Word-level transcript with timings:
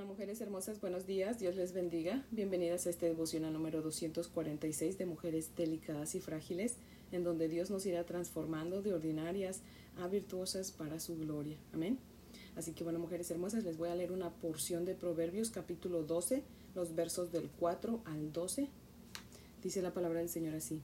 Hola 0.00 0.08
mujeres 0.08 0.40
hermosas, 0.40 0.80
buenos 0.80 1.06
días, 1.06 1.38
Dios 1.38 1.56
les 1.56 1.74
bendiga. 1.74 2.24
Bienvenidas 2.30 2.86
a 2.86 2.90
este 2.90 3.04
devocional 3.04 3.52
número 3.52 3.82
246 3.82 4.96
de 4.96 5.04
mujeres 5.04 5.54
delicadas 5.56 6.14
y 6.14 6.20
frágiles, 6.20 6.76
en 7.12 7.22
donde 7.22 7.48
Dios 7.48 7.70
nos 7.70 7.84
irá 7.84 8.06
transformando 8.06 8.80
de 8.80 8.94
ordinarias 8.94 9.60
a 9.98 10.08
virtuosas 10.08 10.70
para 10.70 11.00
su 11.00 11.18
gloria. 11.18 11.58
Amén. 11.74 11.98
Así 12.56 12.72
que 12.72 12.82
bueno, 12.82 12.98
mujeres 12.98 13.30
hermosas, 13.30 13.62
les 13.64 13.76
voy 13.76 13.90
a 13.90 13.94
leer 13.94 14.10
una 14.10 14.30
porción 14.30 14.86
de 14.86 14.94
Proverbios 14.94 15.50
capítulo 15.50 16.02
12, 16.02 16.44
los 16.74 16.94
versos 16.94 17.30
del 17.30 17.50
4 17.50 18.00
al 18.06 18.32
12. 18.32 18.70
Dice 19.62 19.82
la 19.82 19.92
palabra 19.92 20.20
del 20.20 20.30
Señor 20.30 20.54
así. 20.54 20.80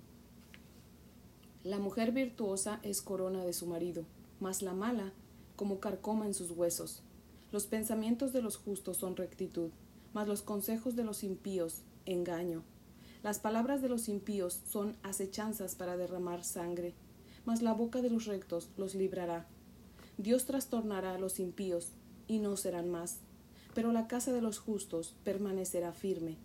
La 1.64 1.78
mujer 1.78 2.12
virtuosa 2.12 2.80
es 2.82 3.00
corona 3.00 3.46
de 3.46 3.54
su 3.54 3.66
marido, 3.66 4.04
mas 4.40 4.60
la 4.60 4.74
mala 4.74 5.14
como 5.56 5.80
carcoma 5.80 6.26
en 6.26 6.34
sus 6.34 6.50
huesos. 6.50 7.02
Los 7.52 7.66
pensamientos 7.66 8.32
de 8.32 8.42
los 8.42 8.56
justos 8.56 8.96
son 8.96 9.16
rectitud, 9.16 9.70
mas 10.12 10.26
los 10.26 10.42
consejos 10.42 10.96
de 10.96 11.04
los 11.04 11.22
impíos, 11.22 11.82
engaño. 12.04 12.62
Las 13.22 13.38
palabras 13.38 13.82
de 13.82 13.88
los 13.88 14.08
impíos 14.08 14.60
son 14.70 14.96
acechanzas 15.02 15.74
para 15.74 15.96
derramar 15.96 16.44
sangre, 16.44 16.94
mas 17.44 17.62
la 17.62 17.72
boca 17.72 18.02
de 18.02 18.10
los 18.10 18.26
rectos 18.26 18.70
los 18.76 18.94
librará. 18.94 19.46
Dios 20.18 20.44
trastornará 20.44 21.14
a 21.14 21.18
los 21.18 21.38
impíos, 21.38 21.92
y 22.28 22.38
no 22.38 22.56
serán 22.56 22.90
más, 22.90 23.18
pero 23.74 23.92
la 23.92 24.08
casa 24.08 24.32
de 24.32 24.40
los 24.40 24.58
justos 24.58 25.14
permanecerá 25.22 25.92
firme. 25.92 26.36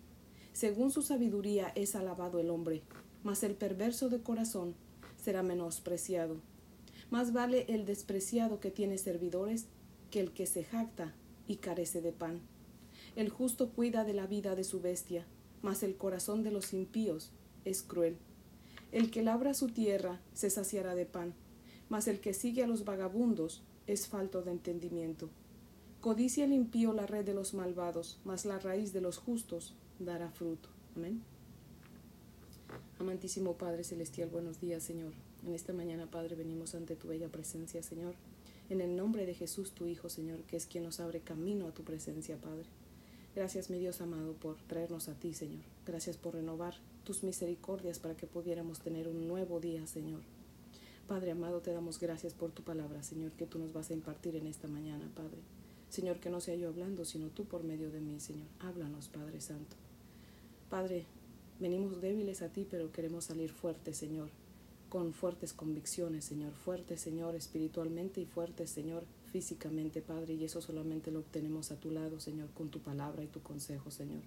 Según 0.52 0.90
su 0.90 1.02
sabiduría 1.02 1.72
es 1.74 1.96
alabado 1.96 2.38
el 2.38 2.50
hombre, 2.50 2.82
mas 3.24 3.42
el 3.42 3.54
perverso 3.54 4.08
de 4.08 4.20
corazón 4.20 4.74
será 5.16 5.42
menospreciado. 5.42 6.36
Más 7.10 7.32
vale 7.32 7.66
el 7.68 7.86
despreciado 7.86 8.60
que 8.60 8.70
tiene 8.70 8.98
servidores 8.98 9.66
que 10.12 10.20
el 10.20 10.32
que 10.32 10.46
se 10.46 10.62
jacta 10.62 11.14
y 11.48 11.56
carece 11.56 12.02
de 12.02 12.12
pan. 12.12 12.40
El 13.16 13.30
justo 13.30 13.70
cuida 13.70 14.04
de 14.04 14.12
la 14.12 14.26
vida 14.26 14.54
de 14.54 14.62
su 14.62 14.80
bestia, 14.80 15.26
mas 15.62 15.82
el 15.82 15.96
corazón 15.96 16.44
de 16.44 16.52
los 16.52 16.74
impíos 16.74 17.32
es 17.64 17.82
cruel. 17.82 18.18
El 18.92 19.10
que 19.10 19.22
labra 19.22 19.54
su 19.54 19.68
tierra 19.68 20.20
se 20.34 20.50
saciará 20.50 20.94
de 20.94 21.06
pan, 21.06 21.34
mas 21.88 22.08
el 22.08 22.20
que 22.20 22.34
sigue 22.34 22.62
a 22.62 22.66
los 22.66 22.84
vagabundos 22.84 23.62
es 23.86 24.06
falto 24.06 24.42
de 24.42 24.52
entendimiento. 24.52 25.30
Codicia 26.02 26.44
el 26.44 26.52
impío 26.52 26.92
la 26.92 27.06
red 27.06 27.24
de 27.24 27.34
los 27.34 27.54
malvados, 27.54 28.20
mas 28.24 28.44
la 28.44 28.58
raíz 28.58 28.92
de 28.92 29.00
los 29.00 29.16
justos 29.16 29.74
dará 29.98 30.30
fruto. 30.30 30.68
Amén. 30.94 31.22
Amantísimo 32.98 33.54
Padre 33.54 33.82
Celestial, 33.82 34.28
buenos 34.28 34.60
días, 34.60 34.82
Señor. 34.82 35.12
En 35.46 35.54
esta 35.54 35.72
mañana, 35.72 36.10
Padre, 36.10 36.36
venimos 36.36 36.74
ante 36.74 36.96
tu 36.96 37.08
bella 37.08 37.28
presencia, 37.28 37.82
Señor 37.82 38.14
en 38.70 38.80
el 38.80 38.96
nombre 38.96 39.26
de 39.26 39.34
Jesús, 39.34 39.72
tu 39.72 39.86
Hijo, 39.86 40.08
Señor, 40.08 40.42
que 40.42 40.56
es 40.56 40.66
quien 40.66 40.84
nos 40.84 41.00
abre 41.00 41.20
camino 41.20 41.66
a 41.66 41.72
tu 41.72 41.82
presencia, 41.82 42.36
Padre. 42.36 42.66
Gracias, 43.34 43.70
mi 43.70 43.78
Dios 43.78 44.00
amado, 44.00 44.34
por 44.34 44.56
traernos 44.62 45.08
a 45.08 45.14
ti, 45.14 45.34
Señor. 45.34 45.62
Gracias 45.86 46.16
por 46.16 46.34
renovar 46.34 46.74
tus 47.04 47.22
misericordias 47.22 47.98
para 47.98 48.16
que 48.16 48.26
pudiéramos 48.26 48.80
tener 48.80 49.08
un 49.08 49.26
nuevo 49.26 49.60
día, 49.60 49.86
Señor. 49.86 50.20
Padre 51.08 51.32
amado, 51.32 51.60
te 51.60 51.72
damos 51.72 51.98
gracias 51.98 52.34
por 52.34 52.52
tu 52.52 52.62
palabra, 52.62 53.02
Señor, 53.02 53.32
que 53.32 53.46
tú 53.46 53.58
nos 53.58 53.72
vas 53.72 53.90
a 53.90 53.94
impartir 53.94 54.36
en 54.36 54.46
esta 54.46 54.68
mañana, 54.68 55.10
Padre. 55.14 55.38
Señor, 55.88 56.20
que 56.20 56.30
no 56.30 56.40
sea 56.40 56.54
yo 56.54 56.68
hablando, 56.68 57.04
sino 57.04 57.28
tú 57.28 57.44
por 57.44 57.64
medio 57.64 57.90
de 57.90 58.00
mí, 58.00 58.20
Señor. 58.20 58.46
Háblanos, 58.60 59.08
Padre 59.08 59.40
Santo. 59.40 59.76
Padre, 60.70 61.04
venimos 61.60 62.00
débiles 62.00 62.42
a 62.42 62.48
ti, 62.48 62.66
pero 62.70 62.92
queremos 62.92 63.24
salir 63.24 63.50
fuertes, 63.52 63.96
Señor 63.96 64.30
con 64.92 65.14
fuertes 65.14 65.54
convicciones, 65.54 66.26
Señor, 66.26 66.52
fuertes, 66.52 67.00
Señor, 67.00 67.34
espiritualmente 67.34 68.20
y 68.20 68.26
fuertes, 68.26 68.68
Señor, 68.68 69.06
físicamente, 69.32 70.02
Padre, 70.02 70.34
y 70.34 70.44
eso 70.44 70.60
solamente 70.60 71.10
lo 71.10 71.20
obtenemos 71.20 71.70
a 71.70 71.80
tu 71.80 71.90
lado, 71.90 72.20
Señor, 72.20 72.50
con 72.50 72.68
tu 72.68 72.78
palabra 72.78 73.24
y 73.24 73.26
tu 73.26 73.40
consejo, 73.40 73.90
Señor. 73.90 74.20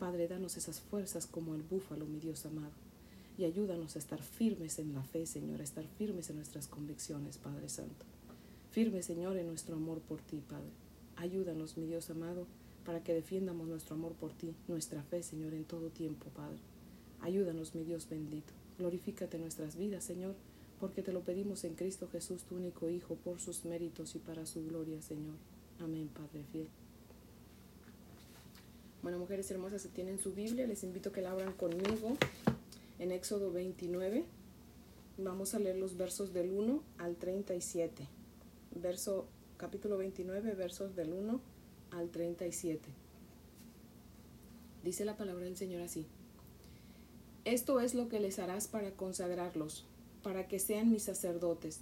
Padre, 0.00 0.26
danos 0.26 0.56
esas 0.56 0.80
fuerzas 0.80 1.28
como 1.28 1.54
el 1.54 1.62
búfalo, 1.62 2.06
mi 2.06 2.18
Dios 2.18 2.44
amado, 2.44 2.72
y 3.38 3.44
ayúdanos 3.44 3.94
a 3.94 4.00
estar 4.00 4.20
firmes 4.20 4.80
en 4.80 4.94
la 4.94 5.04
fe, 5.04 5.26
Señor, 5.26 5.60
a 5.60 5.62
estar 5.62 5.86
firmes 5.96 6.28
en 6.28 6.36
nuestras 6.38 6.66
convicciones, 6.66 7.38
Padre 7.38 7.68
Santo. 7.68 8.04
Firmes, 8.72 9.06
Señor, 9.06 9.36
en 9.36 9.46
nuestro 9.46 9.76
amor 9.76 10.00
por 10.00 10.20
ti, 10.22 10.42
Padre. 10.50 10.72
Ayúdanos, 11.14 11.76
mi 11.76 11.86
Dios 11.86 12.10
amado, 12.10 12.48
para 12.84 13.04
que 13.04 13.14
defiendamos 13.14 13.68
nuestro 13.68 13.94
amor 13.94 14.14
por 14.14 14.32
ti, 14.32 14.56
nuestra 14.66 15.04
fe, 15.04 15.22
Señor, 15.22 15.54
en 15.54 15.62
todo 15.62 15.90
tiempo, 15.90 16.30
Padre. 16.34 16.58
Ayúdanos, 17.20 17.76
mi 17.76 17.84
Dios 17.84 18.08
bendito. 18.08 18.63
Glorifícate 18.78 19.38
nuestras 19.38 19.76
vidas, 19.76 20.04
Señor, 20.04 20.34
porque 20.80 21.02
te 21.02 21.12
lo 21.12 21.20
pedimos 21.20 21.64
en 21.64 21.74
Cristo 21.74 22.08
Jesús, 22.08 22.42
tu 22.44 22.56
único 22.56 22.88
Hijo, 22.88 23.14
por 23.14 23.40
sus 23.40 23.64
méritos 23.64 24.14
y 24.14 24.18
para 24.18 24.46
su 24.46 24.64
gloria, 24.66 25.00
Señor. 25.00 25.36
Amén, 25.80 26.08
Padre 26.08 26.44
fiel. 26.50 26.68
Bueno, 29.02 29.18
mujeres 29.18 29.50
hermosas, 29.50 29.82
si 29.82 29.88
tienen 29.88 30.18
su 30.18 30.32
Biblia, 30.32 30.66
les 30.66 30.82
invito 30.82 31.10
a 31.10 31.12
que 31.12 31.20
la 31.20 31.30
abran 31.30 31.52
conmigo 31.52 32.16
en 32.98 33.12
Éxodo 33.12 33.52
29. 33.52 34.24
Vamos 35.18 35.54
a 35.54 35.58
leer 35.58 35.76
los 35.76 35.96
versos 35.96 36.32
del 36.32 36.50
1 36.50 36.82
al 36.98 37.16
37. 37.16 38.08
Verso, 38.74 39.26
capítulo 39.56 39.98
29, 39.98 40.54
versos 40.54 40.96
del 40.96 41.12
1 41.12 41.40
al 41.90 42.08
37. 42.10 42.88
Dice 44.82 45.04
la 45.04 45.16
palabra 45.16 45.44
del 45.44 45.56
Señor 45.56 45.82
así. 45.82 46.06
Esto 47.44 47.80
es 47.80 47.94
lo 47.94 48.08
que 48.08 48.20
les 48.20 48.38
harás 48.38 48.68
para 48.68 48.92
consagrarlos, 48.92 49.84
para 50.22 50.48
que 50.48 50.58
sean 50.58 50.90
mis 50.90 51.02
sacerdotes. 51.02 51.80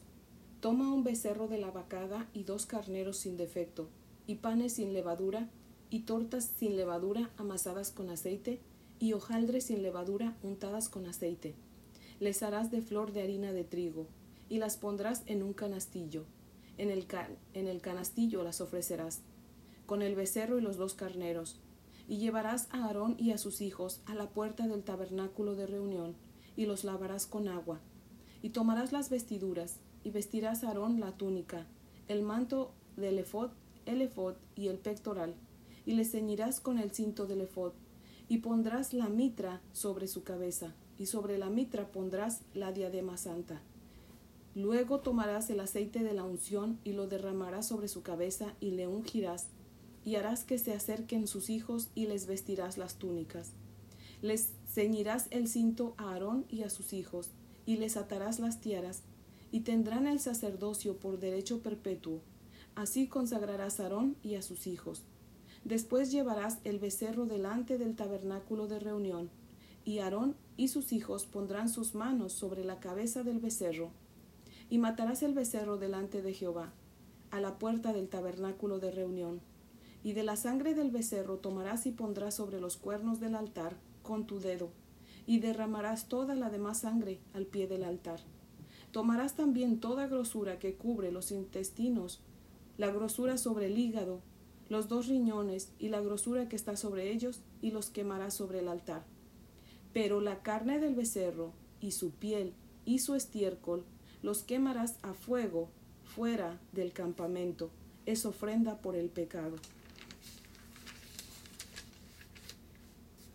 Toma 0.61 0.93
un 0.93 1.05
becerro 1.05 1.47
de 1.47 1.59
la 1.59 1.71
vacada 1.71 2.29
y 2.35 2.43
dos 2.43 2.67
carneros 2.67 3.19
sin 3.19 3.37
defecto, 3.37 3.89
y 4.27 4.37
panes 4.37 4.75
sin 4.75 4.93
levadura, 4.93 5.49
y 5.89 6.01
tortas 6.01 6.51
sin 6.59 6.77
levadura 6.77 7.31
amasadas 7.37 7.93
con 7.93 8.11
aceite, 8.11 8.59
y 8.99 9.13
hojaldres 9.13 9.65
sin 9.67 9.83
levadura 9.83 10.37
untadas 10.43 10.89
con 10.89 11.07
aceite. 11.07 11.55
Les 12.19 12.43
harás 12.43 12.73
de 12.73 12.83
flor 12.83 13.13
de 13.13 13.23
harina 13.23 13.53
de 13.53 13.63
trigo, 13.63 14.09
y 14.49 14.59
las 14.59 14.77
pondrás 14.77 15.23
en 15.27 15.45
un 15.45 15.53
canastillo. 15.53 16.25
En 16.77 16.91
el, 16.91 17.07
en 17.55 17.69
el 17.69 17.81
canastillo 17.81 18.43
las 18.43 18.61
ofrecerás, 18.61 19.21
con 19.87 20.03
el 20.03 20.17
becerro 20.17 20.59
y 20.59 20.63
los 20.63 20.77
dos 20.77 20.95
carneros, 20.95 21.61
y 22.13 22.19
llevarás 22.19 22.69
a 22.73 22.85
Aarón 22.85 23.17
y 23.19 23.31
a 23.31 23.39
sus 23.39 23.63
hijos 23.63 24.03
a 24.05 24.15
la 24.15 24.29
puerta 24.29 24.69
del 24.69 24.83
tabernáculo 24.83 25.55
de 25.55 25.67
reunión, 25.67 26.15
y 26.59 26.67
los 26.67 26.85
lavarás 26.85 27.27
con 27.27 27.49
agua. 27.49 27.81
Y 28.43 28.51
tomarás 28.51 28.93
las 28.93 29.09
vestiduras, 29.09 29.81
y 30.05 30.11
vestirás 30.11 30.63
a 30.63 30.69
Aarón 30.69 31.01
la 31.01 31.13
túnica, 31.13 31.67
el 32.09 32.21
manto 32.21 32.75
del 32.99 33.19
efod, 33.19 33.53
el 33.87 34.03
efod 34.03 34.35
y 34.55 34.69
el 34.69 34.77
pectoral, 34.77 35.35
y 35.87 35.95
le 35.95 36.05
ceñirás 36.05 36.61
con 36.61 36.79
el 36.79 36.91
cinto 36.91 37.27
del 37.27 37.41
efod, 37.41 37.73
y 38.29 38.41
pondrás 38.41 38.93
la 38.93 39.09
mitra 39.09 39.63
sobre 39.73 40.07
su 40.07 40.23
cabeza, 40.23 40.75
y 40.99 41.07
sobre 41.07 41.39
la 41.39 41.49
mitra 41.49 41.93
pondrás 41.93 42.43
la 42.53 42.73
diadema 42.73 43.17
santa. 43.17 43.63
Luego 44.55 45.01
tomarás 45.01 45.49
el 45.49 45.61
aceite 45.61 46.01
de 46.03 46.13
la 46.13 46.25
unción 46.25 46.79
y 46.85 46.93
lo 46.93 47.07
derramarás 47.07 47.67
sobre 47.67 47.89
su 47.89 48.03
cabeza 48.03 48.53
y 48.61 48.73
le 48.73 48.87
ungirás 48.87 49.49
y 50.05 50.17
harás 50.17 50.45
que 50.45 50.59
se 50.59 50.73
acerquen 50.73 51.27
sus 51.27 51.51
hijos 51.51 51.89
y 51.95 52.07
les 52.07 52.27
vestirás 52.27 52.79
las 52.79 52.97
túnicas. 52.97 53.53
Les 54.21 54.51
ceñirás 54.69 55.27
el 55.31 55.49
cinto 55.49 55.95
a 55.97 56.13
Aarón 56.13 56.45
y 56.49 56.63
a 56.63 56.71
sus 56.71 56.93
hijos, 56.93 57.31
y 57.67 57.77
les 57.77 57.97
atarás 57.97 58.41
las 58.41 58.61
tiaras, 58.61 59.03
y 59.53 59.61
tendrán 59.61 60.07
el 60.07 60.19
sacerdocio 60.19 60.97
por 60.97 61.19
derecho 61.19 61.61
perpetuo. 61.61 62.21
Así 62.75 63.07
consagrarás 63.07 63.81
a 63.81 63.85
Aarón 63.85 64.17
y 64.23 64.35
a 64.35 64.43
sus 64.43 64.67
hijos. 64.67 65.03
Después 65.65 66.11
llevarás 66.11 66.59
el 66.65 66.79
becerro 66.79 67.27
delante 67.27 67.79
del 67.79 67.95
tabernáculo 67.95 68.67
de 68.67 68.81
reunión, 68.81 69.31
y 69.85 69.99
Aarón 69.99 70.37
y 70.57 70.69
sus 70.69 70.93
hijos 70.93 71.27
pondrán 71.27 71.69
sus 71.69 71.95
manos 71.95 72.33
sobre 72.33 72.65
la 72.65 72.81
cabeza 72.81 73.23
del 73.23 73.39
becerro, 73.39 73.91
y 74.71 74.79
matarás 74.79 75.23
el 75.23 75.35
becerro 75.35 75.77
delante 75.77 76.23
de 76.23 76.33
Jehová, 76.33 76.73
a 77.31 77.41
la 77.41 77.59
puerta 77.59 77.93
del 77.93 78.09
tabernáculo 78.09 78.79
de 78.79 78.91
reunión 78.91 79.41
y 80.03 80.13
de 80.13 80.25
la 80.25 80.37
sangre 80.37 80.75
del 80.75 80.91
becerro 80.91 81.39
tomarás 81.39 81.87
y 81.87 81.93
pondrás 81.93 82.35
sobre 82.35 82.61
los 82.61 82.77
cuernos 82.77 83.21
del 83.21 83.35
altar 83.35 83.77
con 84.03 84.27
tu 84.27 84.41
dedo, 84.41 84.71
y 85.27 85.39
derramarás 85.39 86.09
toda 86.09 86.35
la 86.35 86.51
demás 86.51 86.81
sangre 86.81 87.21
al 87.35 87.47
pie 87.47 87.67
del 87.67 87.85
altar. 87.85 88.21
Tomarás 88.91 89.37
también 89.37 89.81
toda 89.81 90.07
grosura 90.07 90.59
que 90.59 90.75
cubre 90.75 91.13
los 91.13 91.31
intestinos, 91.31 92.21
la 92.79 92.91
grosura 92.91 93.39
sobre 93.39 93.67
el 93.67 93.79
hígado, 93.79 94.21
los 94.69 94.89
dos 94.89 95.07
riñones 95.07 95.71
y 95.79 95.89
la 95.89 96.01
grosura 96.01 96.49
que 96.49 96.57
está 96.57 96.77
sobre 96.77 97.13
ellos, 97.13 97.41
y 97.61 97.71
los 97.71 97.91
quemarás 97.91 98.35
sobre 98.35 98.59
el 98.59 98.69
altar. 98.69 99.05
Pero 99.93 100.21
la 100.21 100.43
carne 100.43 100.79
del 100.79 100.95
becerro, 100.95 101.53
y 101.81 101.93
su 101.93 102.11
piel, 102.11 102.55
y 102.85 102.99
su 102.99 103.15
estiércol, 103.15 103.85
los 104.23 104.43
quemarás 104.43 104.97
a 105.03 105.15
fuego 105.15 105.69
fuera 106.05 106.61
del 106.73 106.93
campamento. 106.93 107.71
Es 108.07 108.25
ofrenda 108.27 108.79
por 108.79 108.97
el 108.97 109.09
pecado. 109.09 109.57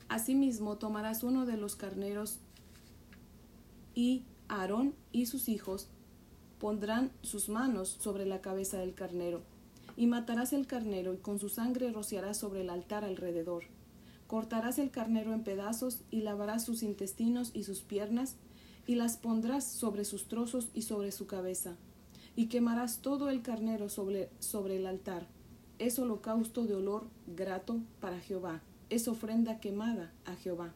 Asimismo 0.09 0.77
tomarás 0.77 1.23
uno 1.23 1.45
de 1.45 1.57
los 1.57 1.75
carneros 1.75 2.39
y 3.93 4.23
Aarón 4.47 4.93
y 5.11 5.25
sus 5.25 5.49
hijos 5.49 5.87
pondrán 6.59 7.11
sus 7.21 7.49
manos 7.49 7.97
sobre 7.99 8.25
la 8.25 8.41
cabeza 8.41 8.77
del 8.77 8.93
carnero 8.93 9.41
Y 9.95 10.07
matarás 10.07 10.53
el 10.53 10.65
carnero 10.65 11.13
y 11.13 11.17
con 11.17 11.39
su 11.39 11.49
sangre 11.49 11.91
rociarás 11.91 12.37
sobre 12.37 12.61
el 12.61 12.69
altar 12.69 13.03
alrededor. 13.03 13.63
Cortarás 14.27 14.79
el 14.79 14.91
carnero 14.91 15.33
en 15.33 15.43
pedazos 15.43 16.01
y 16.11 16.21
lavarás 16.21 16.63
sus 16.63 16.83
intestinos 16.83 17.51
y 17.53 17.63
sus 17.63 17.81
piernas 17.81 18.35
y 18.85 18.95
las 18.95 19.17
pondrás 19.17 19.65
sobre 19.65 20.05
sus 20.05 20.27
trozos 20.27 20.69
y 20.73 20.83
sobre 20.83 21.11
su 21.11 21.27
cabeza. 21.27 21.75
Y 22.35 22.47
quemarás 22.47 22.99
todo 23.01 23.29
el 23.29 23.41
carnero 23.41 23.89
sobre, 23.89 24.29
sobre 24.39 24.77
el 24.77 24.85
altar. 24.85 25.27
Es 25.79 25.97
holocausto 25.99 26.65
de 26.65 26.75
olor 26.75 27.07
grato 27.25 27.79
para 27.99 28.19
Jehová. 28.19 28.61
Es 28.89 29.09
ofrenda 29.09 29.59
quemada 29.59 30.13
a 30.23 30.35
Jehová. 30.35 30.73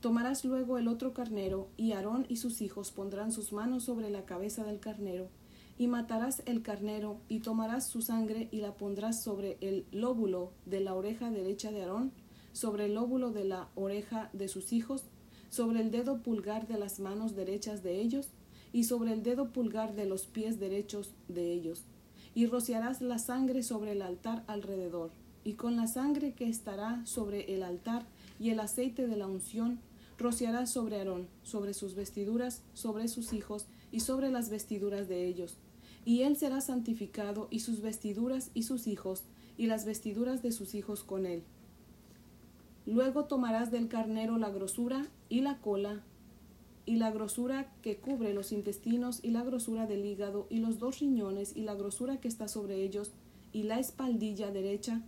Tomarás 0.00 0.46
luego 0.46 0.78
el 0.78 0.88
otro 0.88 1.12
carnero, 1.12 1.68
y 1.76 1.92
Aarón 1.92 2.24
y 2.30 2.36
sus 2.36 2.62
hijos 2.62 2.90
pondrán 2.90 3.32
sus 3.32 3.52
manos 3.52 3.84
sobre 3.84 4.08
la 4.08 4.24
cabeza 4.24 4.64
del 4.64 4.80
carnero, 4.80 5.28
y 5.76 5.86
matarás 5.86 6.42
el 6.46 6.62
carnero, 6.62 7.18
y 7.28 7.40
tomarás 7.40 7.86
su 7.86 8.00
sangre 8.00 8.48
y 8.50 8.62
la 8.62 8.74
pondrás 8.74 9.22
sobre 9.22 9.58
el 9.60 9.84
lóbulo 9.92 10.52
de 10.64 10.80
la 10.80 10.94
oreja 10.94 11.30
derecha 11.30 11.70
de 11.70 11.82
Aarón, 11.82 12.12
sobre 12.52 12.86
el 12.86 12.94
lóbulo 12.94 13.30
de 13.30 13.44
la 13.44 13.68
oreja 13.74 14.30
de 14.32 14.48
sus 14.48 14.72
hijos, 14.72 15.04
sobre 15.50 15.80
el 15.80 15.90
dedo 15.90 16.22
pulgar 16.22 16.66
de 16.66 16.78
las 16.78 16.98
manos 16.98 17.34
derechas 17.34 17.82
de 17.82 18.00
ellos, 18.00 18.28
y 18.72 18.84
sobre 18.84 19.12
el 19.12 19.22
dedo 19.22 19.52
pulgar 19.52 19.94
de 19.94 20.06
los 20.06 20.26
pies 20.26 20.58
derechos 20.58 21.12
de 21.28 21.52
ellos. 21.52 21.84
Y 22.34 22.46
rociarás 22.46 23.02
la 23.02 23.18
sangre 23.18 23.62
sobre 23.62 23.92
el 23.92 24.02
altar 24.02 24.44
alrededor, 24.46 25.12
y 25.44 25.52
con 25.52 25.76
la 25.76 25.86
sangre 25.86 26.32
que 26.32 26.48
estará 26.48 27.04
sobre 27.06 27.54
el 27.54 27.62
altar 27.62 28.04
y 28.40 28.50
el 28.50 28.60
aceite 28.60 29.06
de 29.06 29.16
la 29.16 29.26
unción, 29.26 29.78
rociarás 30.18 30.70
sobre 30.70 30.98
Aarón, 30.98 31.28
sobre 31.42 31.74
sus 31.74 31.94
vestiduras, 31.94 32.62
sobre 32.72 33.08
sus 33.08 33.32
hijos, 33.32 33.66
y 33.92 34.00
sobre 34.00 34.30
las 34.30 34.50
vestiduras 34.50 35.08
de 35.08 35.26
ellos. 35.26 35.56
Y 36.04 36.22
él 36.22 36.36
será 36.36 36.60
santificado, 36.60 37.46
y 37.50 37.60
sus 37.60 37.80
vestiduras 37.80 38.50
y 38.54 38.64
sus 38.64 38.86
hijos, 38.86 39.22
y 39.56 39.66
las 39.66 39.84
vestiduras 39.84 40.42
de 40.42 40.50
sus 40.50 40.74
hijos 40.74 41.04
con 41.04 41.26
él 41.26 41.44
Luego 42.86 43.24
tomarás 43.24 43.70
del 43.70 43.88
carnero 43.88 44.36
la 44.36 44.50
grosura 44.50 45.06
y 45.30 45.40
la 45.40 45.58
cola, 45.58 46.02
y 46.84 46.96
la 46.96 47.10
grosura 47.10 47.72
que 47.80 47.96
cubre 47.96 48.34
los 48.34 48.52
intestinos, 48.52 49.20
y 49.22 49.30
la 49.30 49.42
grosura 49.42 49.86
del 49.86 50.04
hígado, 50.04 50.46
y 50.50 50.58
los 50.58 50.78
dos 50.78 51.00
riñones, 51.00 51.56
y 51.56 51.62
la 51.62 51.74
grosura 51.74 52.18
que 52.18 52.28
está 52.28 52.46
sobre 52.46 52.82
ellos, 52.82 53.12
y 53.52 53.62
la 53.62 53.78
espaldilla 53.78 54.50
derecha, 54.50 55.00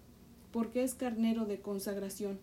porque 0.57 0.83
es 0.83 0.95
carnero 0.95 1.45
de 1.45 1.61
consagración. 1.61 2.39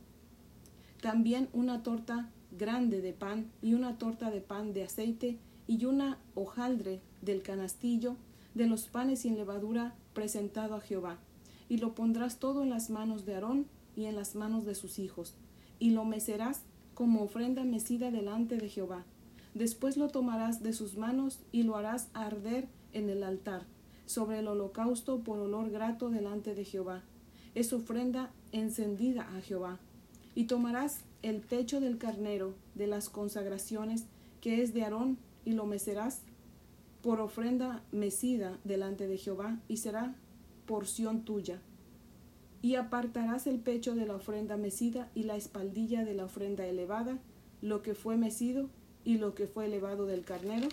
También 1.02 1.50
una 1.52 1.82
torta 1.82 2.30
grande 2.52 3.02
de 3.02 3.12
pan, 3.12 3.50
y 3.64 3.74
una 3.74 3.98
torta 3.98 4.30
de 4.30 4.40
pan 4.40 4.72
de 4.72 4.84
aceite, 4.84 5.40
y 5.66 5.86
una 5.86 6.20
hojaldre 6.36 7.02
del 7.24 7.42
canastillo 7.42 8.16
de 8.54 8.68
los 8.68 8.84
panes 8.84 9.22
sin 9.22 9.36
levadura 9.36 9.96
presentado 10.14 10.76
a 10.76 10.80
Jehová. 10.80 11.18
Y 11.70 11.78
lo 11.78 11.96
pondrás 11.96 12.38
todo 12.38 12.62
en 12.62 12.70
las 12.70 12.92
manos 12.92 13.26
de 13.26 13.34
Aarón, 13.34 13.66
y 13.96 14.06
en 14.06 14.16
las 14.16 14.36
manos 14.36 14.64
de 14.64 14.76
sus 14.76 15.00
hijos, 15.00 15.34
y 15.80 15.90
lo 15.90 16.06
mecerás 16.06 16.62
como 16.94 17.24
ofrenda 17.24 17.64
mecida 17.64 18.12
delante 18.12 18.58
de 18.58 18.70
Jehová. 18.70 19.06
Después 19.56 19.98
lo 19.98 20.10
tomarás 20.10 20.62
de 20.62 20.74
sus 20.74 20.98
manos 20.98 21.40
y 21.52 21.64
lo 21.64 21.78
harás 21.78 22.10
arder 22.14 22.68
en 22.92 23.10
el 23.10 23.24
altar, 23.24 23.64
sobre 24.06 24.38
el 24.38 24.48
holocausto 24.48 25.22
por 25.22 25.40
olor 25.40 25.72
grato 25.72 26.12
delante 26.12 26.54
de 26.54 26.64
Jehová. 26.64 27.02
Es 27.56 27.74
ofrenda 27.74 28.32
encendida 28.52 29.28
a 29.36 29.42
Jehová. 29.42 29.80
Y 30.36 30.46
tomarás 30.46 31.02
el 31.22 31.42
pecho 31.42 31.80
del 31.80 31.98
carnero 31.98 32.54
de 32.76 32.88
las 32.88 33.10
consagraciones, 33.10 34.06
que 34.42 34.62
es 34.62 34.74
de 34.74 34.84
Aarón, 34.84 35.18
y 35.46 35.54
lo 35.54 35.66
mecerás 35.66 36.22
por 37.02 37.20
ofrenda 37.20 37.84
mecida 37.92 38.58
delante 38.64 39.08
de 39.08 39.18
Jehová, 39.18 39.60
y 39.68 39.78
será 39.78 40.16
porción 40.66 41.24
tuya 41.24 41.60
y 42.64 42.76
apartarás 42.76 43.46
el 43.46 43.60
pecho 43.60 43.94
de 43.94 44.06
la 44.06 44.16
ofrenda 44.16 44.56
mecida 44.56 45.12
y 45.14 45.24
la 45.24 45.36
espaldilla 45.36 46.06
de 46.06 46.14
la 46.14 46.24
ofrenda 46.24 46.66
elevada, 46.66 47.20
lo 47.62 47.84
que 47.84 47.94
fue 47.94 48.16
mecido 48.16 48.70
y 49.04 49.18
lo 49.18 49.36
que 49.36 49.48
fue 49.48 49.66
elevado 49.66 50.06
del 50.06 50.24
carnero, 50.24 50.70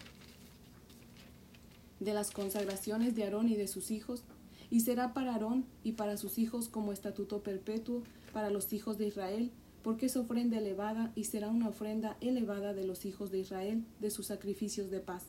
de 1.99 2.15
las 2.15 2.31
consagraciones 2.31 3.17
de 3.17 3.25
Aarón 3.25 3.49
y 3.49 3.57
de 3.57 3.67
sus 3.67 3.91
hijos, 3.91 4.23
y 4.71 4.81
será 4.81 5.13
para 5.13 5.33
Aarón 5.33 5.67
y 5.83 5.93
para 5.93 6.17
sus 6.17 6.39
hijos 6.39 6.69
como 6.69 6.93
estatuto 6.93 7.43
perpetuo 7.43 8.03
para 8.33 8.51
los 8.51 8.73
hijos 8.73 8.99
de 8.99 9.09
Israel, 9.09 9.51
porque 9.83 10.07
es 10.07 10.17
ofrenda 10.17 10.59
elevada 10.59 11.13
y 11.15 11.25
será 11.25 11.49
una 11.49 11.69
ofrenda 11.69 12.17
elevada 12.21 12.73
de 12.75 12.87
los 12.87 13.05
hijos 13.05 13.31
de 13.31 13.41
Israel, 13.41 13.85
de 13.99 14.11
sus 14.11 14.27
sacrificios 14.27 14.91
de 14.91 15.01
paz, 15.01 15.25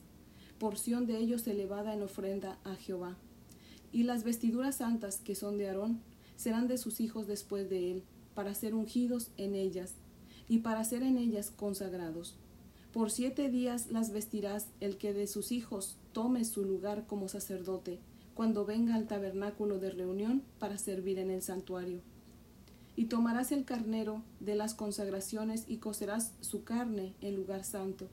porción 0.60 1.08
de 1.08 1.18
ellos 1.18 1.48
elevada 1.48 1.94
en 1.94 2.04
ofrenda 2.04 2.60
a 2.64 2.76
Jehová. 2.76 3.18
Y 3.92 4.04
las 4.04 4.24
vestiduras 4.24 4.76
santas 4.76 5.18
que 5.18 5.36
son 5.36 5.58
de 5.58 5.68
Aarón, 5.68 6.02
serán 6.36 6.68
de 6.68 6.78
sus 6.78 7.00
hijos 7.02 7.28
después 7.28 7.70
de 7.70 7.92
él, 7.92 8.04
para 8.34 8.56
ser 8.56 8.74
ungidos 8.74 9.32
en 9.38 9.56
ellas, 9.56 9.96
y 10.48 10.60
para 10.60 10.84
ser 10.84 11.04
en 11.04 11.18
ellas 11.18 11.52
consagrados. 11.52 12.36
Por 12.92 13.10
siete 13.10 13.50
días 13.50 13.92
las 13.92 14.12
vestirás 14.12 14.68
el 14.80 14.98
que 14.98 15.14
de 15.14 15.28
sus 15.28 15.52
hijos 15.52 15.98
tome 16.12 16.44
su 16.44 16.66
lugar 16.66 17.06
como 17.08 17.30
sacerdote, 17.30 18.00
cuando 18.33 18.66
venga 18.66 18.95
al 18.95 19.07
tabernáculo 19.07 19.80
de 19.80 19.92
reunión 19.92 20.44
para 20.60 20.78
servir 20.78 21.19
en 21.19 21.30
el 21.31 21.42
santuario. 21.42 22.01
Y 22.95 23.06
tomarás 23.06 23.51
el 23.51 23.66
carnero 23.66 24.24
de 24.39 24.56
las 24.56 24.74
consagraciones 24.74 25.66
y 25.68 25.78
cocerás 25.78 26.33
su 26.42 26.63
carne 26.63 27.13
en 27.22 27.36
lugar 27.36 27.63
santo. 27.63 28.07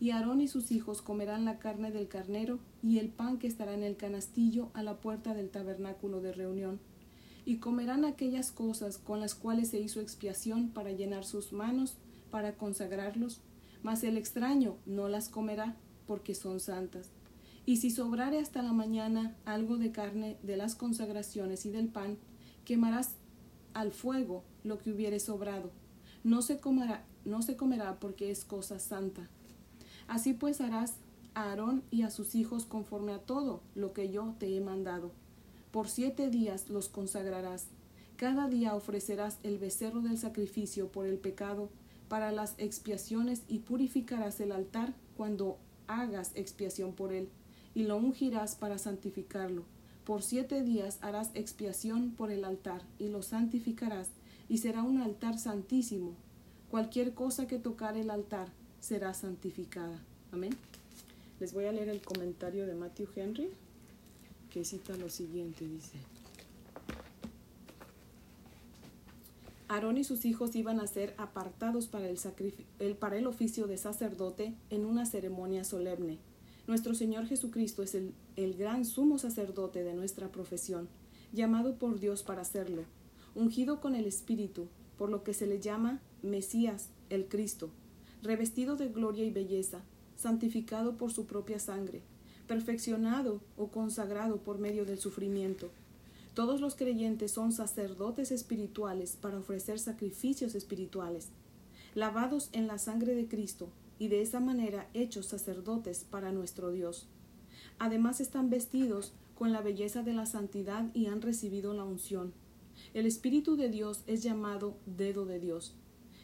Y 0.00 0.10
Aarón 0.10 0.40
y 0.40 0.48
sus 0.48 0.72
hijos 0.72 1.02
comerán 1.02 1.44
la 1.44 1.58
carne 1.58 1.92
del 1.92 2.08
carnero 2.08 2.58
y 2.82 2.98
el 2.98 3.08
pan 3.08 3.38
que 3.38 3.46
estará 3.46 3.74
en 3.74 3.82
el 3.82 3.96
canastillo 3.96 4.70
a 4.74 4.82
la 4.82 5.00
puerta 5.00 5.34
del 5.34 5.50
tabernáculo 5.50 6.20
de 6.20 6.32
reunión 6.32 6.80
y 7.44 7.56
comerán 7.56 8.04
aquellas 8.04 8.52
cosas 8.52 8.98
con 8.98 9.20
las 9.20 9.34
cuales 9.34 9.68
se 9.68 9.80
hizo 9.80 10.00
expiación 10.00 10.68
para 10.70 10.92
llenar 10.92 11.24
sus 11.24 11.52
manos, 11.52 11.96
para 12.30 12.56
consagrarlos, 12.56 13.40
mas 13.82 14.04
el 14.04 14.16
extraño 14.16 14.76
no 14.86 15.08
las 15.08 15.28
comerá, 15.28 15.76
porque 16.06 16.34
son 16.34 16.60
santas. 16.60 17.10
Y 17.64 17.76
si 17.76 17.90
sobrare 17.90 18.38
hasta 18.38 18.62
la 18.62 18.72
mañana 18.72 19.36
algo 19.44 19.76
de 19.76 19.92
carne 19.92 20.36
de 20.42 20.56
las 20.56 20.74
consagraciones 20.74 21.64
y 21.66 21.70
del 21.70 21.88
pan, 21.88 22.18
quemarás 22.64 23.14
al 23.74 23.92
fuego 23.92 24.42
lo 24.64 24.78
que 24.78 24.92
hubiere 24.92 25.20
sobrado. 25.20 25.70
No 26.24 26.42
se 26.42 26.58
comerá, 26.58 27.04
no 27.24 27.42
se 27.42 27.56
comerá 27.56 27.98
porque 28.00 28.30
es 28.30 28.44
cosa 28.44 28.78
santa. 28.78 29.28
Así 30.08 30.32
pues 30.32 30.60
harás 30.60 30.94
a 31.34 31.50
Aarón 31.50 31.82
y 31.90 32.02
a 32.02 32.10
sus 32.10 32.34
hijos 32.34 32.66
conforme 32.66 33.12
a 33.12 33.18
todo 33.18 33.62
lo 33.74 33.92
que 33.92 34.10
yo 34.10 34.34
te 34.38 34.56
he 34.56 34.60
mandado 34.60 35.12
por 35.72 35.88
siete 35.88 36.28
días 36.28 36.68
los 36.68 36.88
consagrarás. 36.88 37.66
Cada 38.16 38.46
día 38.46 38.76
ofrecerás 38.76 39.38
el 39.42 39.58
becerro 39.58 40.02
del 40.02 40.18
sacrificio 40.18 40.92
por 40.92 41.06
el 41.06 41.18
pecado 41.18 41.70
para 42.08 42.30
las 42.30 42.54
expiaciones 42.58 43.42
y 43.48 43.60
purificarás 43.60 44.38
el 44.40 44.52
altar 44.52 44.94
cuando 45.16 45.58
hagas 45.88 46.30
expiación 46.34 46.92
por 46.92 47.12
él, 47.12 47.30
y 47.74 47.84
lo 47.84 47.96
ungirás 47.96 48.54
para 48.54 48.78
santificarlo. 48.78 49.64
Por 50.04 50.22
siete 50.22 50.62
días 50.62 50.98
harás 51.00 51.30
expiación 51.34 52.10
por 52.10 52.30
el 52.30 52.44
altar 52.44 52.82
y 52.98 53.08
lo 53.08 53.22
santificarás, 53.22 54.08
y 54.48 54.58
será 54.58 54.82
un 54.82 55.00
altar 55.00 55.38
santísimo. 55.38 56.14
Cualquier 56.70 57.14
cosa 57.14 57.46
que 57.46 57.58
tocar 57.58 57.96
el 57.96 58.10
altar 58.10 58.48
será 58.80 59.14
santificada. 59.14 59.98
Amén. 60.32 60.56
Les 61.40 61.52
voy 61.52 61.66
a 61.66 61.72
leer 61.72 61.88
el 61.88 62.02
comentario 62.02 62.66
de 62.66 62.74
Matthew 62.74 63.08
Henry 63.14 63.50
que 64.52 64.64
cita 64.64 64.96
lo 64.96 65.08
siguiente, 65.08 65.66
dice. 65.66 65.96
Aarón 69.68 69.96
y 69.96 70.04
sus 70.04 70.26
hijos 70.26 70.54
iban 70.54 70.78
a 70.80 70.86
ser 70.86 71.14
apartados 71.16 71.86
para 71.86 72.06
el, 72.06 72.18
el, 72.78 72.96
para 72.96 73.16
el 73.16 73.26
oficio 73.26 73.66
de 73.66 73.78
sacerdote 73.78 74.54
en 74.68 74.84
una 74.84 75.06
ceremonia 75.06 75.64
solemne. 75.64 76.18
Nuestro 76.68 76.94
Señor 76.94 77.26
Jesucristo 77.26 77.82
es 77.82 77.96
el, 77.96 78.14
el 78.36 78.54
gran 78.54 78.84
sumo 78.84 79.18
sacerdote 79.18 79.82
de 79.82 79.94
nuestra 79.94 80.30
profesión, 80.30 80.88
llamado 81.32 81.76
por 81.76 81.98
Dios 81.98 82.22
para 82.22 82.42
hacerlo, 82.42 82.84
ungido 83.34 83.80
con 83.80 83.96
el 83.96 84.06
Espíritu, 84.06 84.68
por 84.96 85.10
lo 85.10 85.24
que 85.24 85.34
se 85.34 85.48
le 85.48 85.58
llama 85.58 86.00
Mesías, 86.22 86.90
el 87.10 87.26
Cristo, 87.26 87.70
revestido 88.22 88.76
de 88.76 88.88
gloria 88.88 89.24
y 89.24 89.32
belleza, 89.32 89.80
santificado 90.16 90.96
por 90.96 91.12
su 91.12 91.26
propia 91.26 91.58
sangre, 91.58 92.02
perfeccionado 92.46 93.40
o 93.56 93.72
consagrado 93.72 94.36
por 94.36 94.58
medio 94.58 94.84
del 94.84 95.00
sufrimiento. 95.00 95.68
Todos 96.32 96.60
los 96.60 96.76
creyentes 96.76 97.32
son 97.32 97.50
sacerdotes 97.50 98.30
espirituales 98.30 99.16
para 99.20 99.38
ofrecer 99.38 99.80
sacrificios 99.80 100.54
espirituales, 100.54 101.30
lavados 101.96 102.50
en 102.52 102.68
la 102.68 102.78
sangre 102.78 103.16
de 103.16 103.26
Cristo 103.26 103.68
y 104.02 104.08
de 104.08 104.20
esa 104.20 104.40
manera 104.40 104.88
hechos 104.94 105.26
sacerdotes 105.26 106.04
para 106.10 106.32
nuestro 106.32 106.72
Dios. 106.72 107.06
Además 107.78 108.20
están 108.20 108.50
vestidos 108.50 109.12
con 109.36 109.52
la 109.52 109.60
belleza 109.60 110.02
de 110.02 110.12
la 110.12 110.26
santidad 110.26 110.92
y 110.92 111.06
han 111.06 111.22
recibido 111.22 111.72
la 111.72 111.84
unción. 111.84 112.32
El 112.94 113.06
Espíritu 113.06 113.54
de 113.54 113.68
Dios 113.68 114.02
es 114.08 114.24
llamado 114.24 114.76
dedo 114.86 115.24
de 115.24 115.38
Dios, 115.38 115.76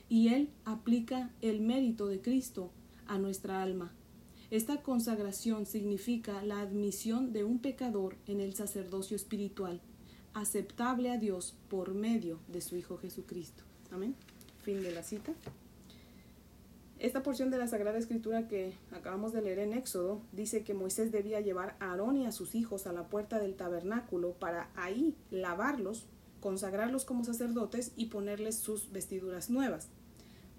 y 0.08 0.30
Él 0.30 0.50
aplica 0.64 1.30
el 1.40 1.60
mérito 1.60 2.08
de 2.08 2.20
Cristo 2.20 2.72
a 3.06 3.16
nuestra 3.16 3.62
alma. 3.62 3.92
Esta 4.50 4.82
consagración 4.82 5.64
significa 5.64 6.42
la 6.42 6.58
admisión 6.60 7.32
de 7.32 7.44
un 7.44 7.60
pecador 7.60 8.16
en 8.26 8.40
el 8.40 8.56
sacerdocio 8.56 9.14
espiritual, 9.14 9.80
aceptable 10.34 11.12
a 11.12 11.16
Dios 11.16 11.54
por 11.68 11.94
medio 11.94 12.40
de 12.48 12.60
su 12.60 12.74
Hijo 12.74 12.98
Jesucristo. 12.98 13.62
Amén. 13.92 14.16
Fin 14.64 14.82
de 14.82 14.90
la 14.90 15.04
cita. 15.04 15.32
Esta 16.98 17.22
porción 17.22 17.50
de 17.50 17.58
la 17.58 17.68
Sagrada 17.68 17.96
Escritura 17.96 18.48
que 18.48 18.72
acabamos 18.90 19.32
de 19.32 19.40
leer 19.40 19.60
en 19.60 19.72
Éxodo 19.72 20.20
dice 20.32 20.64
que 20.64 20.74
Moisés 20.74 21.12
debía 21.12 21.40
llevar 21.40 21.76
a 21.78 21.92
Aarón 21.92 22.16
y 22.16 22.26
a 22.26 22.32
sus 22.32 22.56
hijos 22.56 22.88
a 22.88 22.92
la 22.92 23.04
puerta 23.08 23.38
del 23.38 23.54
tabernáculo 23.54 24.32
para 24.32 24.68
ahí 24.74 25.14
lavarlos, 25.30 26.06
consagrarlos 26.40 27.04
como 27.04 27.22
sacerdotes 27.22 27.92
y 27.94 28.06
ponerles 28.06 28.56
sus 28.58 28.90
vestiduras 28.90 29.48
nuevas. 29.48 29.88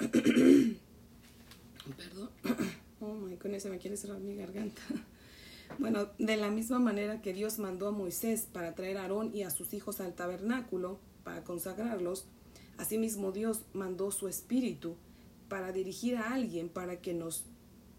Perdón. 1.97 2.29
Oh 3.01 3.13
my 3.13 3.37
goodness, 3.37 3.63
se 3.63 3.69
me 3.69 3.77
quiere 3.77 3.95
cerrar 3.95 4.19
mi 4.19 4.35
garganta. 4.35 4.81
Bueno, 5.77 6.09
de 6.17 6.35
la 6.35 6.49
misma 6.49 6.79
manera 6.79 7.21
que 7.21 7.31
Dios 7.31 7.59
mandó 7.59 7.87
a 7.87 7.91
Moisés 7.91 8.47
para 8.51 8.73
traer 8.73 8.97
a 8.97 9.03
Aarón 9.03 9.35
y 9.35 9.43
a 9.43 9.51
sus 9.51 9.73
hijos 9.75 10.01
al 10.01 10.15
tabernáculo 10.15 10.99
para 11.23 11.43
consagrarlos, 11.43 12.25
asimismo 12.77 13.31
Dios 13.31 13.61
mandó 13.71 14.09
su 14.09 14.27
espíritu 14.27 14.95
para 15.49 15.71
dirigir 15.71 16.15
a 16.15 16.33
alguien 16.33 16.69
para 16.69 17.01
que 17.01 17.13
nos 17.13 17.43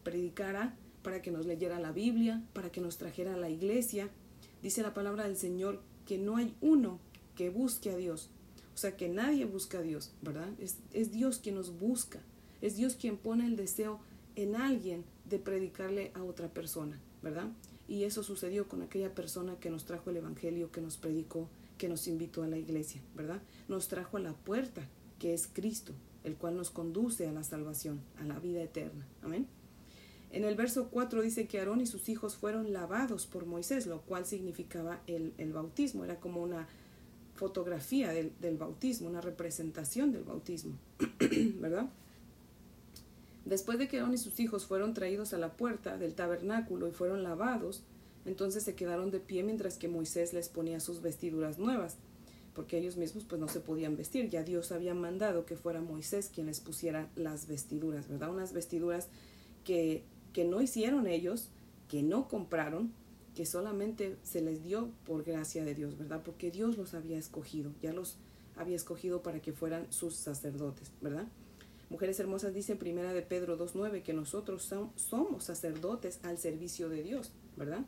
predicara, 0.03 0.77
para 1.03 1.21
que 1.21 1.31
nos 1.31 1.47
leyera 1.47 1.79
la 1.81 1.93
Biblia, 1.93 2.43
para 2.53 2.71
que 2.71 2.81
nos 2.81 2.97
trajera 2.97 3.35
a 3.35 3.39
la 3.39 3.51
iglesia. 3.51 4.09
Dice 4.63 4.83
la 4.83 4.95
palabra 4.95 5.25
del 5.25 5.37
Señor 5.37 5.83
que 6.07 6.17
no 6.17 6.37
hay 6.37 6.55
uno 6.61 6.99
que 7.35 7.51
busque 7.51 7.91
a 7.91 7.97
Dios. 7.97 8.31
O 8.75 8.79
sea, 8.79 8.97
que 8.97 9.09
nadie 9.09 9.45
busca 9.45 9.79
a 9.79 9.83
Dios, 9.83 10.13
¿verdad? 10.23 10.49
Es, 10.59 11.13
Dios 11.13 11.39
quien 11.39 11.57
nos 11.57 11.79
busca. 11.79 12.21
Es 12.63 12.77
Dios 12.77 12.95
quien 12.95 13.17
pone 13.17 13.47
el 13.47 13.57
deseo 13.57 14.01
en 14.37 14.57
alguien 14.57 15.05
de 15.25 15.39
predicarle 15.39 16.13
a 16.15 16.23
otra 16.23 16.49
persona, 16.49 16.99
¿verdad? 17.23 17.49
Y 17.89 18.05
eso 18.05 18.23
sucedió 18.23 18.69
con 18.69 18.83
aquella 18.83 19.15
persona 19.15 19.59
que 19.59 19.71
nos 19.71 19.85
trajo 19.85 20.11
el 20.11 20.19
Evangelio, 20.19 20.71
que 20.71 20.81
nos 20.81 20.97
predicó, 20.97 21.49
que 21.77 21.89
nos 21.89 22.07
invitó 22.07 22.43
a 22.43 22.49
la 22.49 22.59
iglesia, 22.59 23.03
¿verdad? 23.15 23.43
Nos 23.69 23.89
trajo 23.89 24.17
a 24.17 24.21
la 24.21 24.33
puerta, 24.33 24.83
que 25.19 25.35
es 25.35 25.49
Cristo, 25.53 25.93
el 26.25 26.37
cual 26.37 26.57
nos 26.57 26.71
conduce 26.71 27.27
a 27.27 27.33
la 27.33 27.43
salvación, 27.43 28.01
a 28.19 28.25
la 28.25 28.39
vida 28.39 28.63
eterna. 28.63 29.07
Amén. 29.23 29.47
En 30.33 30.45
el 30.45 30.55
verso 30.55 30.89
4 30.91 31.23
dice 31.23 31.49
que 31.49 31.59
Aarón 31.59 31.81
y 31.81 31.87
sus 31.87 32.09
hijos 32.09 32.37
fueron 32.37 32.73
lavados 32.73 33.27
por 33.27 33.47
Moisés, 33.47 33.87
lo 33.87 34.03
cual 34.03 34.27
significaba 34.27 35.01
el, 35.07 35.53
bautismo, 35.53 36.05
era 36.05 36.21
como 36.21 36.43
una 36.43 36.69
fotografía 37.35 38.11
del, 38.13 38.33
del 38.41 38.57
bautismo, 38.57 39.09
una 39.09 39.21
representación 39.21 40.13
del 40.13 40.23
bautismo, 40.23 40.77
¿verdad? 41.61 41.89
Después 43.45 43.79
de 43.79 43.89
que 43.89 43.99
Aarón 43.99 44.15
y 44.15 44.19
sus 44.19 44.39
hijos 44.39 44.67
fueron 44.67 44.95
traídos 44.95 45.33
a 45.33 45.39
la 45.39 45.57
puerta 45.57 45.97
del 45.97 46.15
tabernáculo 46.15 46.87
y 46.87 46.93
fueron 46.93 47.25
lavados, 47.25 47.83
entonces 48.25 48.63
se 48.63 48.77
quedaron 48.77 49.11
de 49.11 49.19
pie 49.19 49.43
mientras 49.43 49.79
que 49.79 49.89
Moisés 49.89 50.33
les 50.33 50.49
ponía 50.49 50.79
sus 50.79 51.01
vestiduras 51.01 51.59
nuevas 51.59 51.97
porque 52.55 52.79
ellos 52.79 52.97
mismos 52.97 53.25
pues 53.25 53.41
no 53.41 53.49
se 53.49 53.61
podían 53.61 53.97
vestir, 53.97 54.29
ya 54.29 54.43
Dios 54.43 54.73
había 54.73 54.95
mandado 54.95 55.47
que 55.47 55.57
fuera 55.57 55.81
Moisés 55.81 56.31
quien 56.35 56.47
les 56.47 56.61
pusiera 56.61 57.09
las 57.17 57.47
vestiduras, 57.47 58.09
¿verdad? 58.09 58.31
Unas 58.31 58.53
vestiduras 58.53 59.09
que, 59.65 60.05
que 60.33 60.45
no 60.45 60.61
hicieron 60.61 61.07
ellos, 61.07 61.51
que 61.89 62.03
no 62.03 62.29
compraron, 62.29 62.93
que 63.35 63.47
solamente 63.47 64.17
se 64.23 64.43
les 64.43 64.63
dio 64.65 64.91
por 65.05 65.25
gracia 65.25 65.65
de 65.65 65.75
Dios, 65.75 65.97
¿verdad? 65.97 66.23
Porque 66.25 66.51
Dios 66.51 66.77
los 66.77 66.95
había 66.95 67.19
escogido, 67.19 67.73
ya 67.81 67.93
los 67.93 68.17
había 68.57 68.77
escogido 68.77 69.23
para 69.23 69.41
que 69.41 69.53
fueran 69.53 69.91
sus 69.93 70.17
sacerdotes, 70.17 70.91
¿verdad? 71.01 71.27
Mujeres 71.89 72.21
hermosas 72.21 72.55
dice 72.55 72.77
primera 72.77 73.13
de 73.13 73.23
Pedro 73.23 73.59
2.9 73.59 74.03
que 74.03 74.13
nosotros 74.13 74.73
somos 74.95 75.45
sacerdotes 75.45 76.21
al 76.23 76.39
servicio 76.39 76.89
de 76.89 77.03
Dios, 77.03 77.33
¿verdad? 77.57 77.85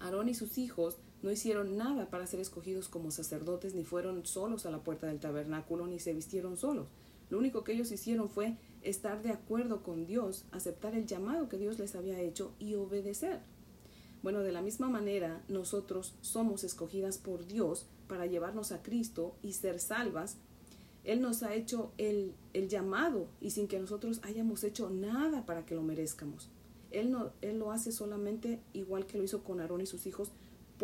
Aarón 0.00 0.28
y 0.28 0.34
sus 0.34 0.56
hijos 0.56 0.98
no 1.24 1.32
hicieron 1.32 1.78
nada 1.78 2.10
para 2.10 2.26
ser 2.26 2.40
escogidos 2.40 2.88
como 2.90 3.10
sacerdotes, 3.10 3.74
ni 3.74 3.82
fueron 3.82 4.26
solos 4.26 4.66
a 4.66 4.70
la 4.70 4.84
puerta 4.84 5.06
del 5.06 5.20
tabernáculo, 5.20 5.86
ni 5.86 5.98
se 5.98 6.12
vistieron 6.12 6.58
solos. 6.58 6.86
Lo 7.30 7.38
único 7.38 7.64
que 7.64 7.72
ellos 7.72 7.90
hicieron 7.90 8.28
fue 8.28 8.58
estar 8.82 9.22
de 9.22 9.30
acuerdo 9.30 9.82
con 9.82 10.06
Dios, 10.06 10.44
aceptar 10.52 10.94
el 10.94 11.06
llamado 11.06 11.48
que 11.48 11.56
Dios 11.56 11.78
les 11.78 11.94
había 11.94 12.20
hecho 12.20 12.52
y 12.58 12.74
obedecer. 12.74 13.40
Bueno, 14.22 14.40
de 14.40 14.52
la 14.52 14.60
misma 14.60 14.90
manera, 14.90 15.42
nosotros 15.48 16.14
somos 16.20 16.62
escogidas 16.62 17.16
por 17.16 17.46
Dios 17.46 17.86
para 18.06 18.26
llevarnos 18.26 18.70
a 18.70 18.82
Cristo 18.82 19.34
y 19.42 19.54
ser 19.54 19.80
salvas. 19.80 20.36
Él 21.04 21.22
nos 21.22 21.42
ha 21.42 21.54
hecho 21.54 21.92
el, 21.96 22.34
el 22.52 22.68
llamado 22.68 23.28
y 23.40 23.52
sin 23.52 23.66
que 23.66 23.80
nosotros 23.80 24.20
hayamos 24.24 24.62
hecho 24.62 24.90
nada 24.90 25.46
para 25.46 25.64
que 25.64 25.74
lo 25.74 25.82
merezcamos. 25.82 26.50
Él, 26.90 27.10
no, 27.10 27.32
él 27.40 27.58
lo 27.58 27.72
hace 27.72 27.92
solamente 27.92 28.60
igual 28.74 29.06
que 29.06 29.16
lo 29.16 29.24
hizo 29.24 29.42
con 29.42 29.60
Aarón 29.60 29.80
y 29.80 29.86
sus 29.86 30.06
hijos, 30.06 30.30